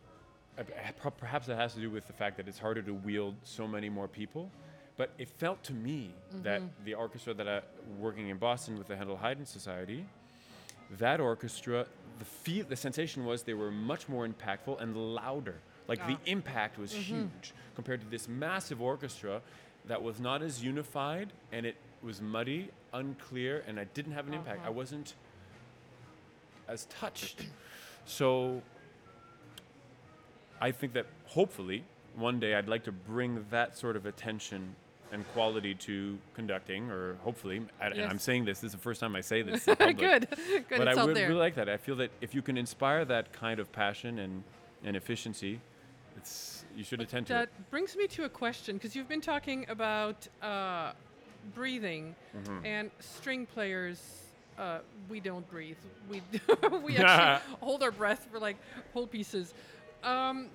[1.19, 3.89] perhaps it has to do with the fact that it's harder to wield so many
[3.89, 4.51] more people.
[4.97, 6.11] But it felt to me
[6.43, 7.63] that the orchestra that I
[7.99, 10.05] working in Boston with the Handel Haydn Society,
[10.99, 11.87] that orchestra,
[12.19, 15.55] the feel, the sensation was they were much more impactful and louder.
[15.89, 16.27] Like the Ah.
[16.27, 19.41] impact was huge compared to this massive orchestra
[19.87, 24.35] that was not as unified and it was muddy, unclear, and I didn't have an
[24.35, 24.59] impact.
[24.61, 24.73] I Uh-huh.
[24.73, 25.15] wasn't
[26.69, 27.47] as touched.
[28.05, 28.63] so
[30.61, 31.85] I think that hopefully
[32.17, 34.75] one day I'd like to bring that sort of attention
[35.13, 39.01] and quality to conducting, or hopefully, and and I'm saying this, this is the first
[39.01, 39.65] time I say this.
[39.67, 40.29] public, good.
[40.69, 40.79] Good.
[40.79, 41.29] but I would there.
[41.29, 41.69] really like that.
[41.69, 44.45] I feel that if you can inspire that kind of passion and,
[44.85, 45.61] and efficiency,
[46.17, 47.71] it's you should attend to that it.
[47.71, 50.93] brings me to a question because you've been talking about uh,
[51.55, 52.65] breathing Mm-hmm.
[52.67, 53.99] and string players.
[54.59, 55.79] Uh, we don't breathe.
[56.09, 56.23] We
[56.85, 58.57] we actually hold our breath for like
[58.93, 59.55] whole pieces.
[60.03, 60.49] Um,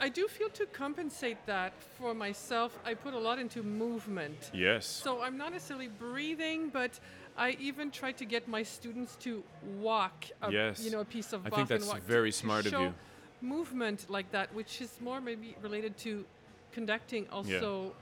[0.00, 2.78] I do feel to compensate that for myself.
[2.84, 4.50] I put a lot into movement.
[4.52, 4.86] Yes.
[4.86, 6.98] So I'm not necessarily breathing, but
[7.36, 9.42] I even try to get my students to
[9.78, 10.26] walk.
[10.42, 10.84] A, Yes.
[10.84, 12.94] You know, a piece of I think that's very smart of you.
[13.40, 16.24] Movement like that, which is more maybe related to
[16.72, 17.28] conducting.
[17.30, 17.92] Also,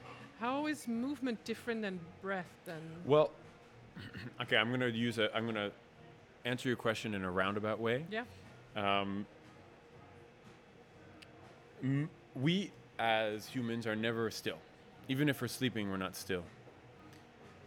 [0.40, 2.50] how is movement different than breath?
[2.64, 3.30] Than Well,
[4.42, 5.34] okay, I'm gonna use a.
[5.36, 5.70] I'm gonna
[6.44, 8.04] answer your question in a roundabout way.
[8.10, 8.24] yeah,
[8.76, 9.26] Um,
[11.82, 14.58] m- we as humans are never still.
[15.08, 16.44] Even if we're sleeping, we're not still.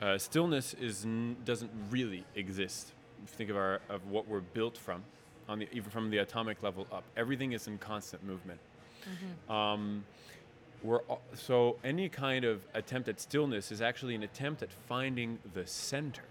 [0.01, 2.93] Uh, stillness is n- doesn't really exist.
[3.23, 5.04] If you think of our of what we're built from,
[5.47, 8.60] on the even from the atomic level up, everything is in constant movement.
[9.49, 10.04] Um,
[10.84, 11.01] we're
[11.34, 16.23] so any kind of attempt at stillness is actually an attempt at finding the center.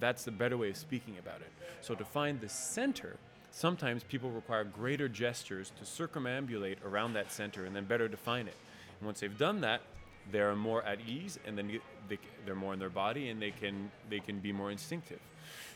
[0.00, 1.50] That's the better way of speaking about it.
[1.80, 3.16] So to find the center,
[3.50, 8.56] sometimes people require greater gestures to circumambulate around that center and then better define it.
[8.98, 9.80] And once they've done that,
[10.30, 13.90] they're more at ease, and then they, they're more in their body, and they can
[14.10, 15.20] they can be more instinctive.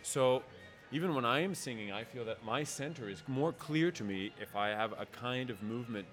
[0.03, 0.43] So
[0.91, 4.33] even when I am singing, I feel that my center is more clear to me
[4.39, 6.07] if I have a kind of movement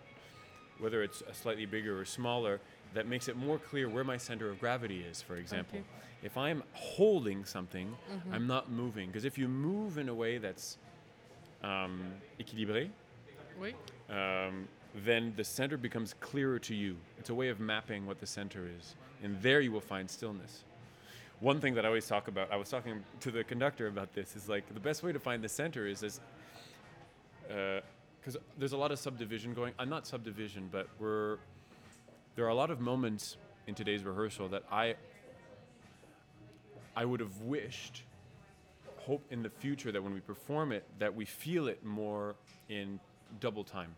[0.80, 2.60] whether it's a slightly bigger or smaller,
[2.94, 5.80] that makes it more clear where my center of gravity is, for example.
[6.24, 8.34] If I'm holding something, mm-hmm.
[8.34, 9.08] I'm not moving.
[9.08, 10.78] Because if you move in a way that's
[11.64, 12.00] um,
[12.40, 12.90] équilibré,
[13.60, 13.76] wait.
[14.10, 14.68] um,
[15.06, 16.96] then the center becomes clearer to you.
[17.20, 18.96] It's a way of mapping what the center is.
[19.24, 20.64] And there you will find stillness.
[21.42, 24.36] One thing that I always talk about, I was talking to the conductor about this,
[24.36, 26.20] is like the best way to find the center is as,
[27.48, 31.38] because there's a lot of subdivision going, uh, not subdivision, but we're,
[32.36, 34.96] there are a lot of moments in today's rehearsal that I,
[36.96, 38.04] I would have wished,
[39.00, 42.36] hope in the future that when we perform it, that we feel it more
[42.68, 43.00] in
[43.40, 43.96] double time.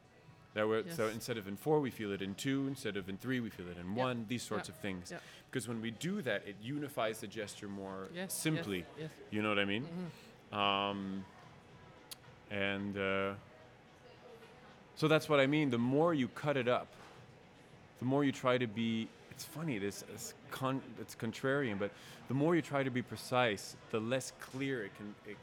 [0.53, 2.67] That we're, So instead of in four, we feel it in two.
[2.67, 4.03] Instead of in three, we feel it in Yeah.
[4.03, 4.25] one.
[4.27, 4.75] These sorts Yeah.
[4.75, 5.11] of things.
[5.11, 5.19] Yeah.
[5.49, 8.15] Because when we do that, it unifies the gesture more Yes.
[8.15, 8.85] yes, simply.
[8.99, 9.09] Yes.
[9.31, 9.87] You know what I mean?
[10.51, 11.25] Um,
[12.49, 13.33] and uh,
[14.95, 15.69] so that's what I mean.
[15.69, 16.87] The more you cut it up,
[17.99, 19.07] the more you try to be.
[19.41, 19.80] It's funny.
[19.80, 21.89] This it's, con, it's contrarian, but
[22.27, 25.15] the more you try to be precise, the less clear it can.
[25.25, 25.38] It,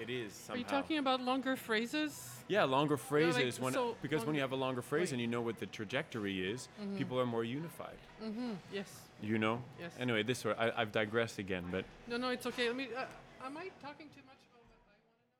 [0.00, 2.30] it is Are you talking about longer phrases?
[2.48, 3.58] Yeah, longer phrases.
[3.58, 5.12] like, when so because when you have a longer phrase Wait.
[5.12, 7.98] and you know what the trajectory is, people are more unified.
[8.24, 8.52] Mm-hmm.
[8.72, 8.88] Yes.
[9.22, 9.62] You know.
[9.78, 9.92] Yes.
[10.00, 10.56] Anyway, this sort.
[10.58, 12.66] I, I've digressed again, but No, no, it's okay.
[12.68, 12.88] Let me.
[12.96, 15.36] Uh, am I talking too much about what I want to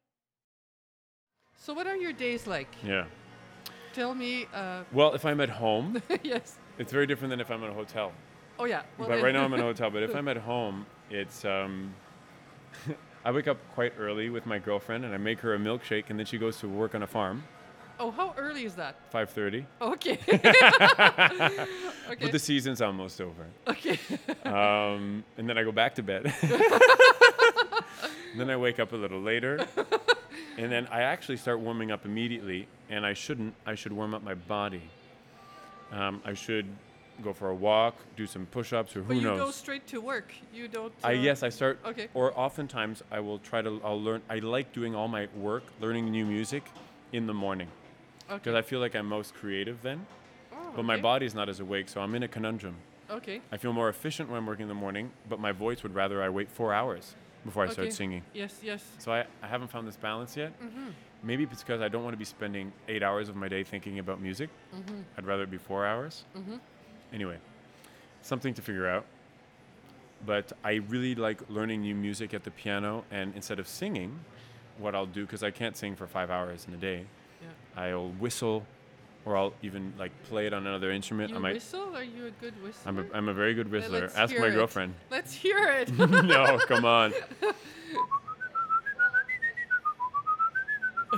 [1.57, 1.65] know?
[1.65, 2.69] So, what are your days like?
[2.85, 3.07] yeah.
[3.95, 4.47] Tell me.
[4.53, 6.59] Uh, Well, if I'm at home, yes.
[6.79, 8.13] It's very different than if I'm in a hotel.
[8.59, 8.83] Oh yeah.
[8.99, 9.91] Well, but right now I'm in a hotel.
[9.91, 11.95] But if I'm at home, it's um,
[13.25, 16.19] I wake up quite early with my girlfriend, and I make her a milkshake, and
[16.19, 17.45] then she goes to work on a farm.
[18.01, 18.97] Oh, how early is that?
[19.13, 19.65] 5:30.
[19.81, 20.19] Okay.
[20.29, 21.67] okay.
[22.21, 23.47] But the season's almost over.
[23.69, 23.99] okay.
[24.45, 26.35] Um, and then I go back to bed.
[28.37, 29.65] then I wake up a little later.
[30.59, 32.67] And then I actually start warming up immediately.
[32.91, 33.55] And I shouldn't.
[33.65, 34.83] I should warm up my body.
[35.95, 36.67] Um, I should
[37.23, 39.39] go for a walk, do some push-ups, or who but you knows.
[39.39, 40.33] go straight to work.
[40.53, 40.93] You don't.
[41.05, 41.79] I uh, yes, I start.
[41.87, 42.09] Okay.
[42.15, 43.81] Or oftentimes I will try to.
[43.85, 44.21] I'll learn.
[44.29, 46.65] I like doing all my work, learning new music,
[47.13, 47.69] in the morning
[48.29, 48.39] Okay.
[48.39, 50.05] because I feel like I'm most creative then.
[50.53, 51.03] Oh, But my okay.
[51.03, 52.75] body's not as awake, so I'm in a conundrum.
[53.09, 53.41] Okay.
[53.53, 56.21] I feel more efficient when I'm working in the morning, but my voice would rather
[56.23, 57.95] I wait four hours before I start Okay.
[57.95, 58.23] singing.
[58.33, 58.59] Yes.
[58.63, 58.83] Yes.
[58.99, 60.59] So I, I haven't found this balance yet.
[60.61, 60.89] Mm-hmm.
[61.25, 63.99] Maybe it's because I don't want to be spending eight hours of my day thinking
[63.99, 64.51] about music.
[64.75, 65.01] Mm-hmm.
[65.17, 66.25] I'd rather it be four hours.
[66.37, 66.57] Mm-hmm.
[67.13, 67.39] Anyway,
[68.23, 69.07] something to figure out.
[70.27, 74.21] But I really like learning new music at the piano, and instead of singing,
[74.79, 77.05] what I'll do, because I can't sing for five hours in a day,
[77.43, 77.83] Yeah.
[77.83, 78.65] I'll whistle,
[79.25, 81.31] or I'll even like play it on another instrument.
[81.31, 81.55] You I might.
[81.55, 81.95] whistle?
[81.97, 82.89] Are you a good whistler?
[82.89, 84.11] I'm a, I'm a very good whistler.
[84.17, 84.53] Ask my it.
[84.53, 84.95] girlfriend.
[85.11, 85.93] Let's hear it.
[85.99, 87.13] no, come on.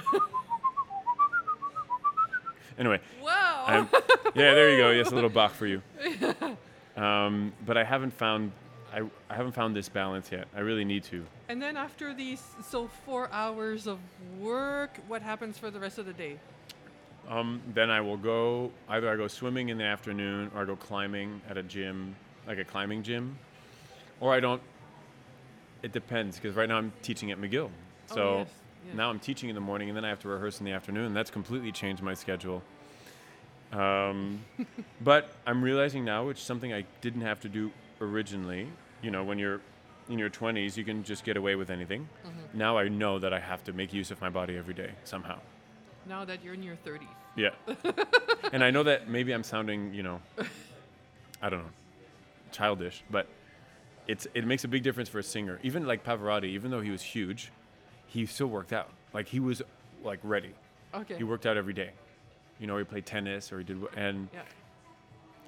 [2.78, 3.64] anyway, wow.
[3.66, 3.88] I'm,
[4.35, 4.90] yeah, there you go.
[4.90, 5.82] Yes, a little Bach for you.
[6.96, 8.52] Um, but I haven't found
[8.90, 10.48] I, I haven't found this balance yet.
[10.56, 11.26] I really need to.
[11.48, 13.98] and then after these, so four hours of
[14.40, 16.38] work, what happens for the rest of the day?
[17.28, 20.76] Um, then I will go either I go swimming in the afternoon or I go
[20.76, 22.14] climbing at a gym,
[22.46, 23.37] like a climbing gym,
[24.20, 24.62] or I don't.
[25.82, 27.68] It depends because right now I'm teaching at McGill,
[28.06, 28.48] so oh, yes.
[28.87, 28.96] Yes.
[28.96, 31.14] now I'm teaching in the morning and then I have to rehearse in the afternoon.
[31.14, 32.62] That's completely changed my schedule.
[33.72, 34.44] Um,
[35.01, 38.68] but I'm realizing now, which is something I didn't have to do originally.
[39.03, 39.61] You know, when you're
[40.09, 42.09] in your 20s, you can just get away with anything.
[42.27, 42.59] Mm-hmm.
[42.59, 45.38] Now I know that I have to make use of my body every day somehow.
[46.09, 47.01] now that you're in your 30s.
[47.37, 47.51] Yeah.
[48.53, 50.20] and I know that maybe I'm sounding, you know,
[51.42, 51.70] I don't know,
[52.53, 53.27] childish, but
[54.09, 55.59] it's it makes a big difference for a singer.
[55.62, 57.51] Even like Pavarotti, even though he was huge,
[58.07, 58.90] he still worked out.
[59.12, 59.62] Like he was
[60.05, 60.53] like ready.
[60.95, 61.16] Okay.
[61.16, 61.90] He worked out every day.
[62.59, 64.40] You know, he played tennis or he did and yeah.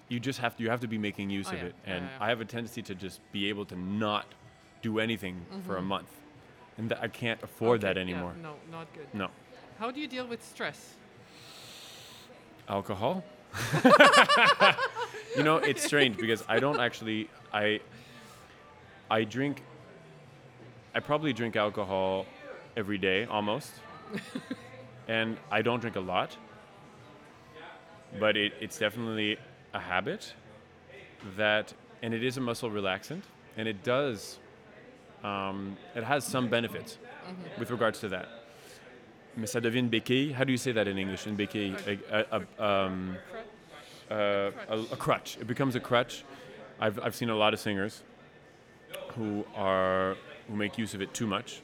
[0.09, 1.65] you just have to you have to be making use Oh, of yeah.
[1.67, 1.75] it.
[1.87, 2.11] And yeah.
[2.25, 4.27] I have a tendency to just be able to not
[4.83, 6.11] do anything for a month.
[6.77, 8.01] And th- I can't afford that Mm-hmm.
[8.03, 8.35] Okay, yeah, anymore.
[8.43, 9.07] no, not good.
[9.13, 9.29] No.
[9.79, 10.95] How do you deal with stress?
[12.69, 13.25] alcohol
[15.37, 17.81] you know it's strange because i don't actually i
[19.11, 19.63] i drink
[20.95, 22.27] i probably drink alcohol
[22.79, 23.73] every day almost.
[25.11, 26.37] And i don't drink a lot
[28.21, 29.39] but it, it's definitely
[29.73, 30.35] a habit
[31.39, 33.23] that and it is a muscle relaxant
[33.57, 34.39] and it does
[35.25, 36.99] um, it has some benefits
[37.59, 38.29] with regards to that.
[39.37, 40.33] Mais ça devient une béquille.
[40.33, 41.27] How do you say that in english?
[41.27, 41.77] Une béquille.
[41.87, 43.17] A, a, a, um,
[44.11, 45.37] uh, a, a crutch.
[45.41, 46.25] It becomes a crutch.
[46.81, 48.03] I've, I've seen a lot of singers
[49.15, 50.17] who are
[50.49, 51.63] who make use of it too much,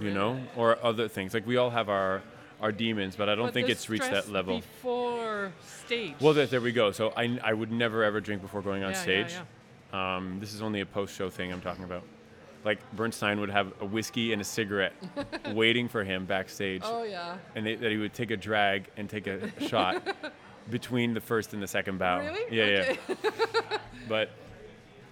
[0.00, 1.34] you know, or other things.
[1.34, 2.22] Like we all have our
[2.60, 4.56] our demons, but I don't But think it's reached that level.
[4.58, 5.52] Before
[5.84, 6.14] stage.
[6.20, 6.90] Well, there, there we go.
[6.92, 9.40] So I, I would never ever drink before going on Yeah, yeah, stage.
[9.92, 10.16] yeah.
[10.16, 12.02] Um, this is only a post show thing I'm talking about.
[12.64, 14.94] Like Bernstein would have a whiskey and a cigarette
[15.54, 17.36] waiting for him backstage, Oh yeah.
[17.54, 20.02] and they, that he would take a drag and take a shot
[20.70, 22.18] between the first and the second bow.
[22.20, 22.56] Really?
[22.56, 22.98] Yeah, okay.
[23.08, 23.78] yeah.
[24.08, 24.30] But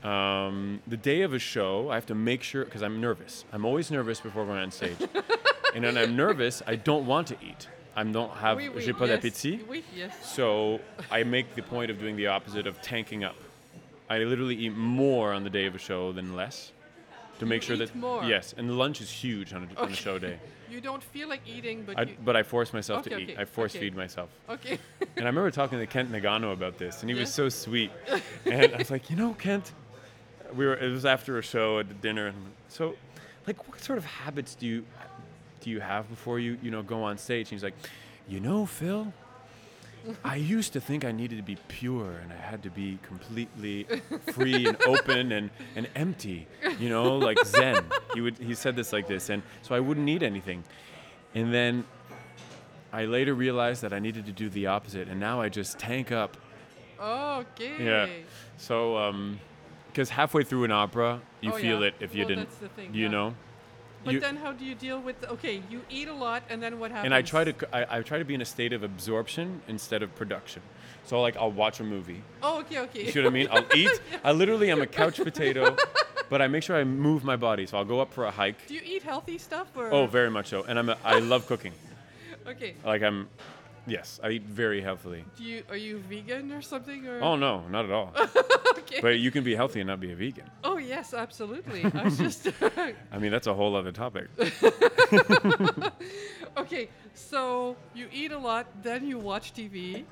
[0.05, 3.45] um, the day of a show, I have to make sure because I'm nervous.
[3.53, 4.97] I'm always nervous before going on stage,
[5.75, 7.69] and when I'm nervous, I don't want to eat.
[7.97, 8.57] I don't have.
[8.59, 9.21] Oui, oui, J'ai pas yes.
[9.23, 9.61] d'appétit.
[9.69, 10.12] Oui, yes.
[10.35, 13.37] So I make the point of doing the opposite of tanking up.
[14.11, 16.73] I literally eat more on the day of a show than less
[17.38, 18.23] to make sure that more?
[18.25, 20.38] yes, and the lunch is huge on a, on a show day.
[20.71, 22.17] You don't feel like eating, but I, you.
[22.25, 23.31] but I force myself to Okay, eat.
[23.31, 23.81] okay, I force okay.
[23.85, 24.29] feed myself.
[24.49, 24.77] Okay.
[25.17, 27.93] And I remember talking to Kent Nagano about this, and he was so sweet.
[28.51, 29.73] And I was like, you know, Kent,
[30.57, 30.77] we were.
[30.77, 32.37] It was after a show at the dinner, and
[32.69, 32.95] so,
[33.47, 34.85] like, what sort of habits do you
[35.61, 37.47] do you have before you you know go on stage?
[37.47, 37.75] And he's like,
[38.29, 39.12] you know, Phil.
[40.23, 43.87] I used to think I needed to be pure and I had to be completely
[44.33, 46.47] free and open and, and empty,
[46.79, 47.83] you know, like Zen.
[48.12, 50.63] He would he said this like this, and so I wouldn't need anything.
[51.35, 51.85] And then
[52.92, 56.13] I later realized that I needed to do the opposite, and now I just tank
[56.13, 56.37] up.
[57.00, 57.85] okay.
[57.85, 58.07] Yeah.
[58.57, 59.40] So, um,
[59.95, 61.87] because halfway through an opera, you Oh, feel yeah.
[61.88, 63.11] it if you Well, didn't, that's the thing, you yeah.
[63.13, 63.35] know.
[64.05, 65.17] But You- then how do you deal with?
[65.25, 67.07] Okay, you eat a lot, and then what happens?
[67.07, 70.15] and I try to I try to be in a state of absorption instead of
[70.17, 70.63] production.
[71.05, 72.23] So like I'll watch a movie.
[72.42, 73.05] Oh, okay, okay.
[73.07, 73.49] You see what I mean?
[73.53, 74.01] I'll eat.
[74.25, 75.77] I literally am a couch potato.
[76.29, 77.65] but I make sure I move my body.
[77.67, 78.67] So I'll go up for a hike.
[78.67, 79.90] Do you eat healthy stuff or?
[79.92, 80.65] Oh, very much so.
[80.65, 81.73] And I'm a, I love cooking.
[82.47, 82.75] Okay.
[82.85, 83.27] Like I'm,
[83.87, 85.24] yes, I eat very healthily.
[85.37, 87.20] Do you are you vegan or something or?
[87.20, 88.12] Oh no, not at all.
[88.78, 89.00] okay.
[89.00, 90.50] but you can be healthy and not be a vegan.
[90.62, 91.85] Oh yes, absolutely.
[91.94, 92.48] I was just
[93.12, 94.28] I mean, that's a whole other topic.
[96.56, 96.88] okay.
[97.14, 100.04] So you eat a lot, then you watch TV.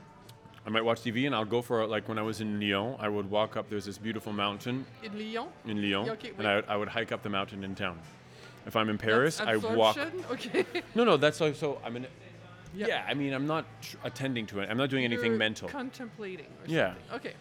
[0.65, 3.09] I might watch TV and I'll go for like when I was in Lyon, I
[3.09, 3.69] would walk up.
[3.69, 5.49] There's this beautiful mountain In Lyon.
[5.67, 6.47] in Lyon, Yeah, okay, and.
[6.47, 7.99] I would, I would hike up the mountain in town.
[8.65, 9.99] If I'm in Paris, I walk.
[10.31, 10.65] Okay.
[10.95, 11.81] No, no, that's like so.
[11.85, 12.07] I'm in.
[12.75, 12.87] Yeah.
[12.89, 13.05] Yeah.
[13.07, 14.69] I mean, I'm not tr- attending to it.
[14.71, 15.69] I'm not doing anything You're mental.
[15.69, 16.47] Contemplating.
[16.47, 16.95] Or Yeah.
[17.11, 17.17] Something.
[17.31, 17.35] Okay.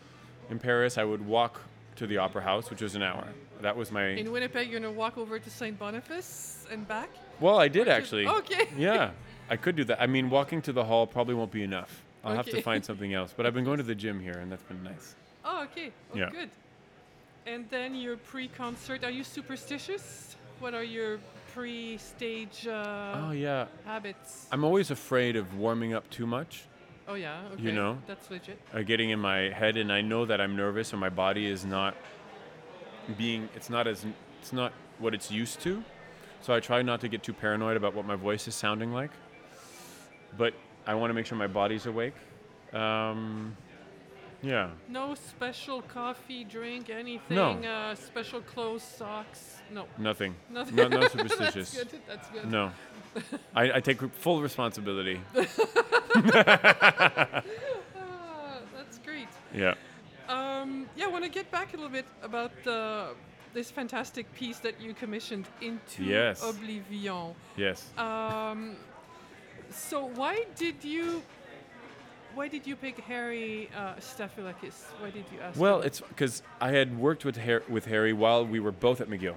[0.50, 1.62] in Paris, I would walk
[1.96, 3.26] to the Opera House, which was an hour.
[3.62, 4.08] That was my.
[4.08, 5.78] In Winnipeg, you're gonna walk over to St.
[5.78, 7.10] Boniface and back.
[7.40, 8.28] well, I did to- actually.
[8.28, 8.68] Okay.
[8.78, 9.12] Yeah,
[9.50, 10.02] I could do that.
[10.02, 12.02] I mean, walking to the hall probably won't be enough.
[12.24, 13.34] I'll have to find something else.
[13.36, 15.16] But I've been going to the gym here, and that's been nice.
[15.46, 15.92] Oh, okay.
[16.14, 16.30] Oh, Yeah.
[16.30, 16.50] Good.
[17.48, 19.04] And then your pre-concert.
[19.04, 20.36] Are you superstitious?
[20.60, 21.20] What are your
[21.54, 24.48] pre-stage uh, oh yeah, habits?
[24.52, 26.64] I'm always afraid of warming up too much.
[27.08, 27.42] oh yeah.
[27.54, 27.72] Okay.
[27.72, 27.98] know?
[28.08, 28.60] That's legit.
[28.74, 31.66] uh, getting in my head and I know that I'm nervous and my body is
[31.66, 31.96] not
[33.18, 34.06] being it's not as
[34.42, 35.84] it's not what it's used to.
[36.42, 39.12] So I try not to get too paranoid about what my voice is sounding like.
[40.38, 40.54] But
[40.88, 42.16] I want to make sure my body's awake.
[42.74, 43.56] Um,
[44.42, 44.70] yeah.
[44.90, 47.66] No special coffee, drink, anything.
[47.66, 49.62] Uh, special clothes, socks.
[49.72, 49.86] No.
[49.98, 50.36] Nothing.
[50.50, 50.76] Nothing.
[50.76, 51.72] No, no superstitious.
[51.72, 52.02] That's good.
[52.08, 52.52] That's good.
[52.52, 52.72] No.
[53.56, 55.20] I, I take full responsibility.
[57.96, 59.28] Ah, that's great.
[59.54, 59.76] Yeah.
[60.28, 63.08] Um, yeah, I want to get back a little bit about uh,
[63.54, 66.42] this fantastic piece that you commissioned into Yes.
[66.44, 67.34] Oblivion.
[67.58, 67.90] Yes.
[67.98, 68.76] Um,
[69.70, 71.22] so why did you
[72.36, 74.84] why did you pick Harry uh, Stafylakis?
[75.00, 75.60] Why did you ask?
[75.60, 75.88] Well, him?
[75.88, 79.36] it's because I had worked with Har- with Harry while we were both at McGill.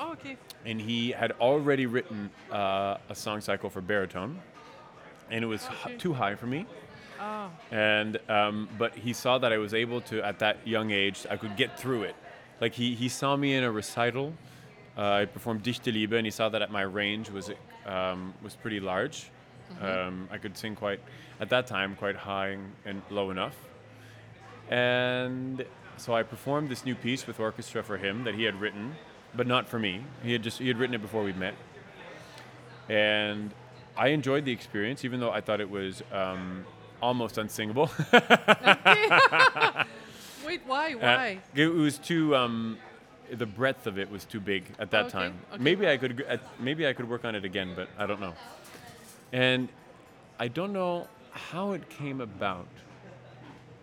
[0.00, 0.36] oh, okay.
[0.66, 4.40] and he had already written uh, a song cycle for baritone,
[5.30, 6.66] and it was h- too high for me.
[7.20, 11.26] Ah, And um, but he saw that I was able to, at that young age,
[11.30, 12.16] I could get through it.
[12.60, 14.32] Like he, he saw me in a recital.
[14.96, 17.50] Uh, I performed Dichterliebe, and he saw that at my range was
[17.86, 19.30] um, was pretty large.
[19.80, 21.00] Um, I could sing quite
[21.40, 23.54] at that time quite high and, low enough.
[24.70, 25.64] And
[25.96, 28.96] so I performed this new piece with orchestra for him that he had written,
[29.34, 30.04] but not for me.
[30.22, 31.54] He had just he had written it before we met,
[32.88, 33.52] and
[33.96, 36.64] I enjoyed the experience, even though I thought it was um,
[37.02, 37.90] almost unsingable.
[40.46, 40.94] wait, why?
[40.94, 41.38] Uh, Why?
[41.54, 42.34] it was too.
[42.34, 42.78] Um,
[43.30, 45.34] the breadth of it was too big at that Okay, time.
[45.52, 45.62] okay.
[45.62, 46.24] Maybe I could.
[46.28, 48.34] uh, Maybe I could work on it again, but I don't know.
[49.32, 49.68] And
[50.38, 52.68] I don't know how it came about.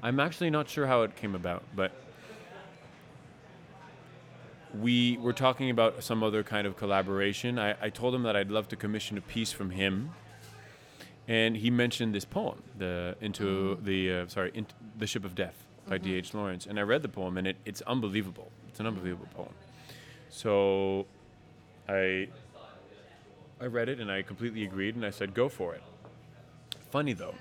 [0.02, 1.92] I'm actually not sure how it came about, but
[4.80, 7.60] we were talking about some other kind of collaboration.
[7.60, 10.12] I, I told him that I'd love to commission a piece from him,
[11.28, 14.66] and he mentioned this poem, the into the uh, sorry,
[14.98, 16.34] the ship of death by D.H.
[16.34, 18.50] Lawrence, and I read the poem, and it, it's unbelievable.
[18.70, 19.54] It's an unbelievable poem.
[20.30, 21.06] So,
[21.90, 22.30] I
[23.60, 25.84] I read it, and I completely agreed, and I said, "Go for it."
[26.92, 27.36] Funny though,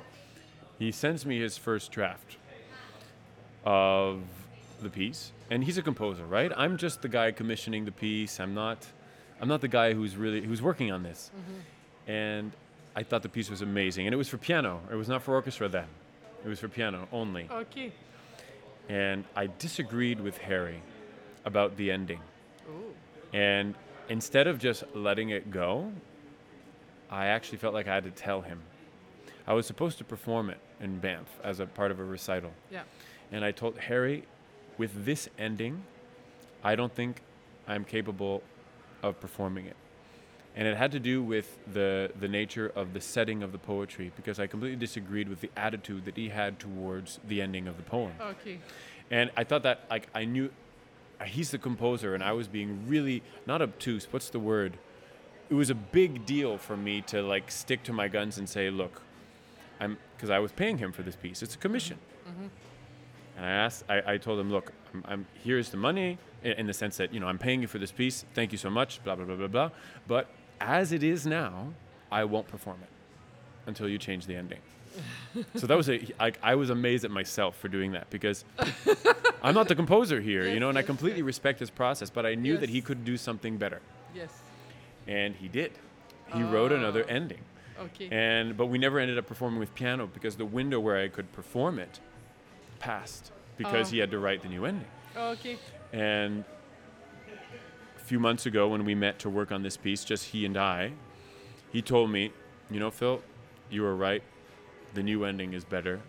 [0.78, 2.36] he sends me his first draft
[3.64, 4.22] of
[4.80, 6.52] the piece, and he's a composer, right?
[6.56, 8.38] I'm just the guy commissioning the piece.
[8.38, 8.86] I'm not,
[9.40, 11.32] I'm not the guy who's really who's working on this.
[11.36, 12.10] Mm-hmm.
[12.10, 12.52] And
[12.94, 14.80] I thought the piece was amazing, and it was for piano.
[14.90, 15.86] It was not for orchestra then.
[16.44, 17.48] It was for piano only.
[17.50, 17.92] Okay.
[18.88, 20.80] And I disagreed with Harry
[21.44, 22.20] about the ending.
[22.68, 22.94] Ooh.
[23.36, 23.74] And
[24.08, 25.92] instead of just letting it go,
[27.10, 28.60] I actually felt like I had to tell him.
[29.50, 32.52] I was supposed to perform it in Banff as a part of a recital.
[32.70, 32.82] Yeah.
[33.32, 34.22] And I told Harry,
[34.78, 35.82] with this ending,
[36.62, 37.20] I don't think
[37.66, 38.44] I'm capable
[39.02, 39.74] of performing it.
[40.54, 44.12] And it had to do with the, the nature of the setting of the poetry,
[44.14, 47.82] because I completely disagreed with the attitude that he had towards the ending of the
[47.82, 48.12] poem.
[48.20, 48.60] Oh, okay.
[49.10, 50.52] And I thought that, like, I knew
[51.26, 54.06] he's the composer, and I was being really not obtuse.
[54.12, 54.78] What's the word?
[55.48, 58.70] It was a big deal for me to like stick to my guns and say,
[58.70, 59.02] "Look,
[59.80, 61.42] I'm," because I was paying him for this piece.
[61.42, 61.98] It's a commission.
[62.28, 62.46] Mm-hmm.
[63.36, 66.66] And I asked, I, I told him, "Look, I'm, I'm here's the money in, in
[66.66, 68.24] the sense that you know I'm paying you for this piece.
[68.34, 69.02] Thank you so much.
[69.04, 69.70] Blah blah blah blah blah.
[70.06, 70.28] But
[70.60, 71.72] as it is now,
[72.12, 72.90] I won't perform it
[73.66, 74.60] until you change the ending."
[75.54, 78.44] so that was a I, I was amazed at myself for doing that because
[79.42, 81.26] I'm not the composer here, you know, and I completely yes.
[81.26, 83.80] respect his process, but I knew that he could do something better,
[84.14, 84.30] Yes.
[85.06, 85.72] and he did.
[86.34, 86.52] He ah.
[86.52, 87.40] wrote another ending,
[87.80, 88.08] Okay.
[88.10, 91.32] and but we never ended up performing with piano because the window where I could
[91.32, 92.00] perform it
[92.78, 93.90] passed because Oh.
[93.92, 95.58] he had to write the new ending, okay.
[95.92, 96.44] and
[97.96, 100.56] a few months ago when we met to work on this piece, just he and
[100.56, 100.92] I,
[101.72, 102.32] he told me,
[102.70, 103.22] you know, Phil,
[103.70, 104.22] you were right.
[104.94, 106.00] The new ending is better.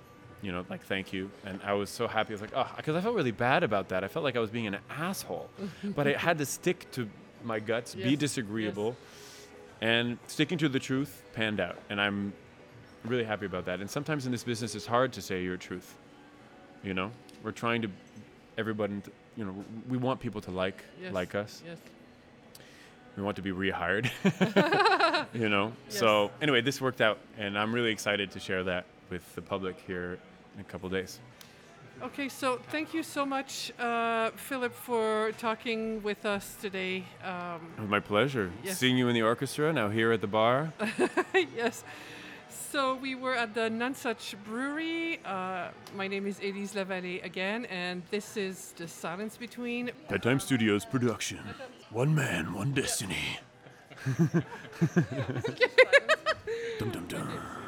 [0.41, 1.30] You know, like thank you.
[1.45, 2.32] And I was so happy.
[2.32, 4.03] I was like, ah, oh, because I felt really bad about that.
[4.03, 5.49] I felt like I was being an asshole,
[5.84, 7.07] but I had to stick to
[7.43, 8.95] my guts, be Yes, disagreeable,
[9.82, 11.77] and sticking to the truth panned out.
[11.89, 12.34] And I'm
[13.05, 13.79] really happy about that.
[13.82, 15.95] And sometimes in this business, it's hard to say your truth.
[16.84, 17.11] You know,
[17.43, 17.89] we're trying to
[18.57, 19.01] everybody.
[19.38, 21.13] You know, we want people to like Yes.
[21.13, 21.63] like us.
[21.65, 21.77] Yes.
[23.17, 24.09] We want to be rehired.
[25.34, 25.73] you know.
[25.89, 25.99] Yes.
[25.99, 29.79] So anyway, this worked out, and I'm really excited to share that with the public
[29.86, 30.17] here
[30.55, 31.19] in a couple days.
[32.03, 37.03] Okay, so thank you so much, uh, Philippe, for talking with us today.
[37.23, 38.79] Um, It was my pleasure Yes.
[38.79, 39.71] seeing you in the orchestra.
[39.71, 40.73] Now here at the bar.
[41.55, 41.83] yes.
[42.49, 45.19] So we were at the Nonsuch Brewery.
[45.25, 49.91] Uh, my name is Elise Lavallée again, and this is The Silence Between.
[50.09, 51.39] Bedtime Studios production.
[51.91, 53.39] One man, one destiny.
[56.79, 57.61] dum dum dum.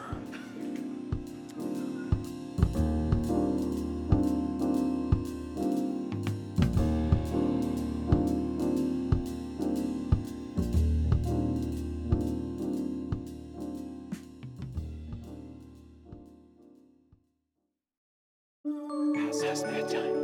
[19.54, 20.23] Past bedtime.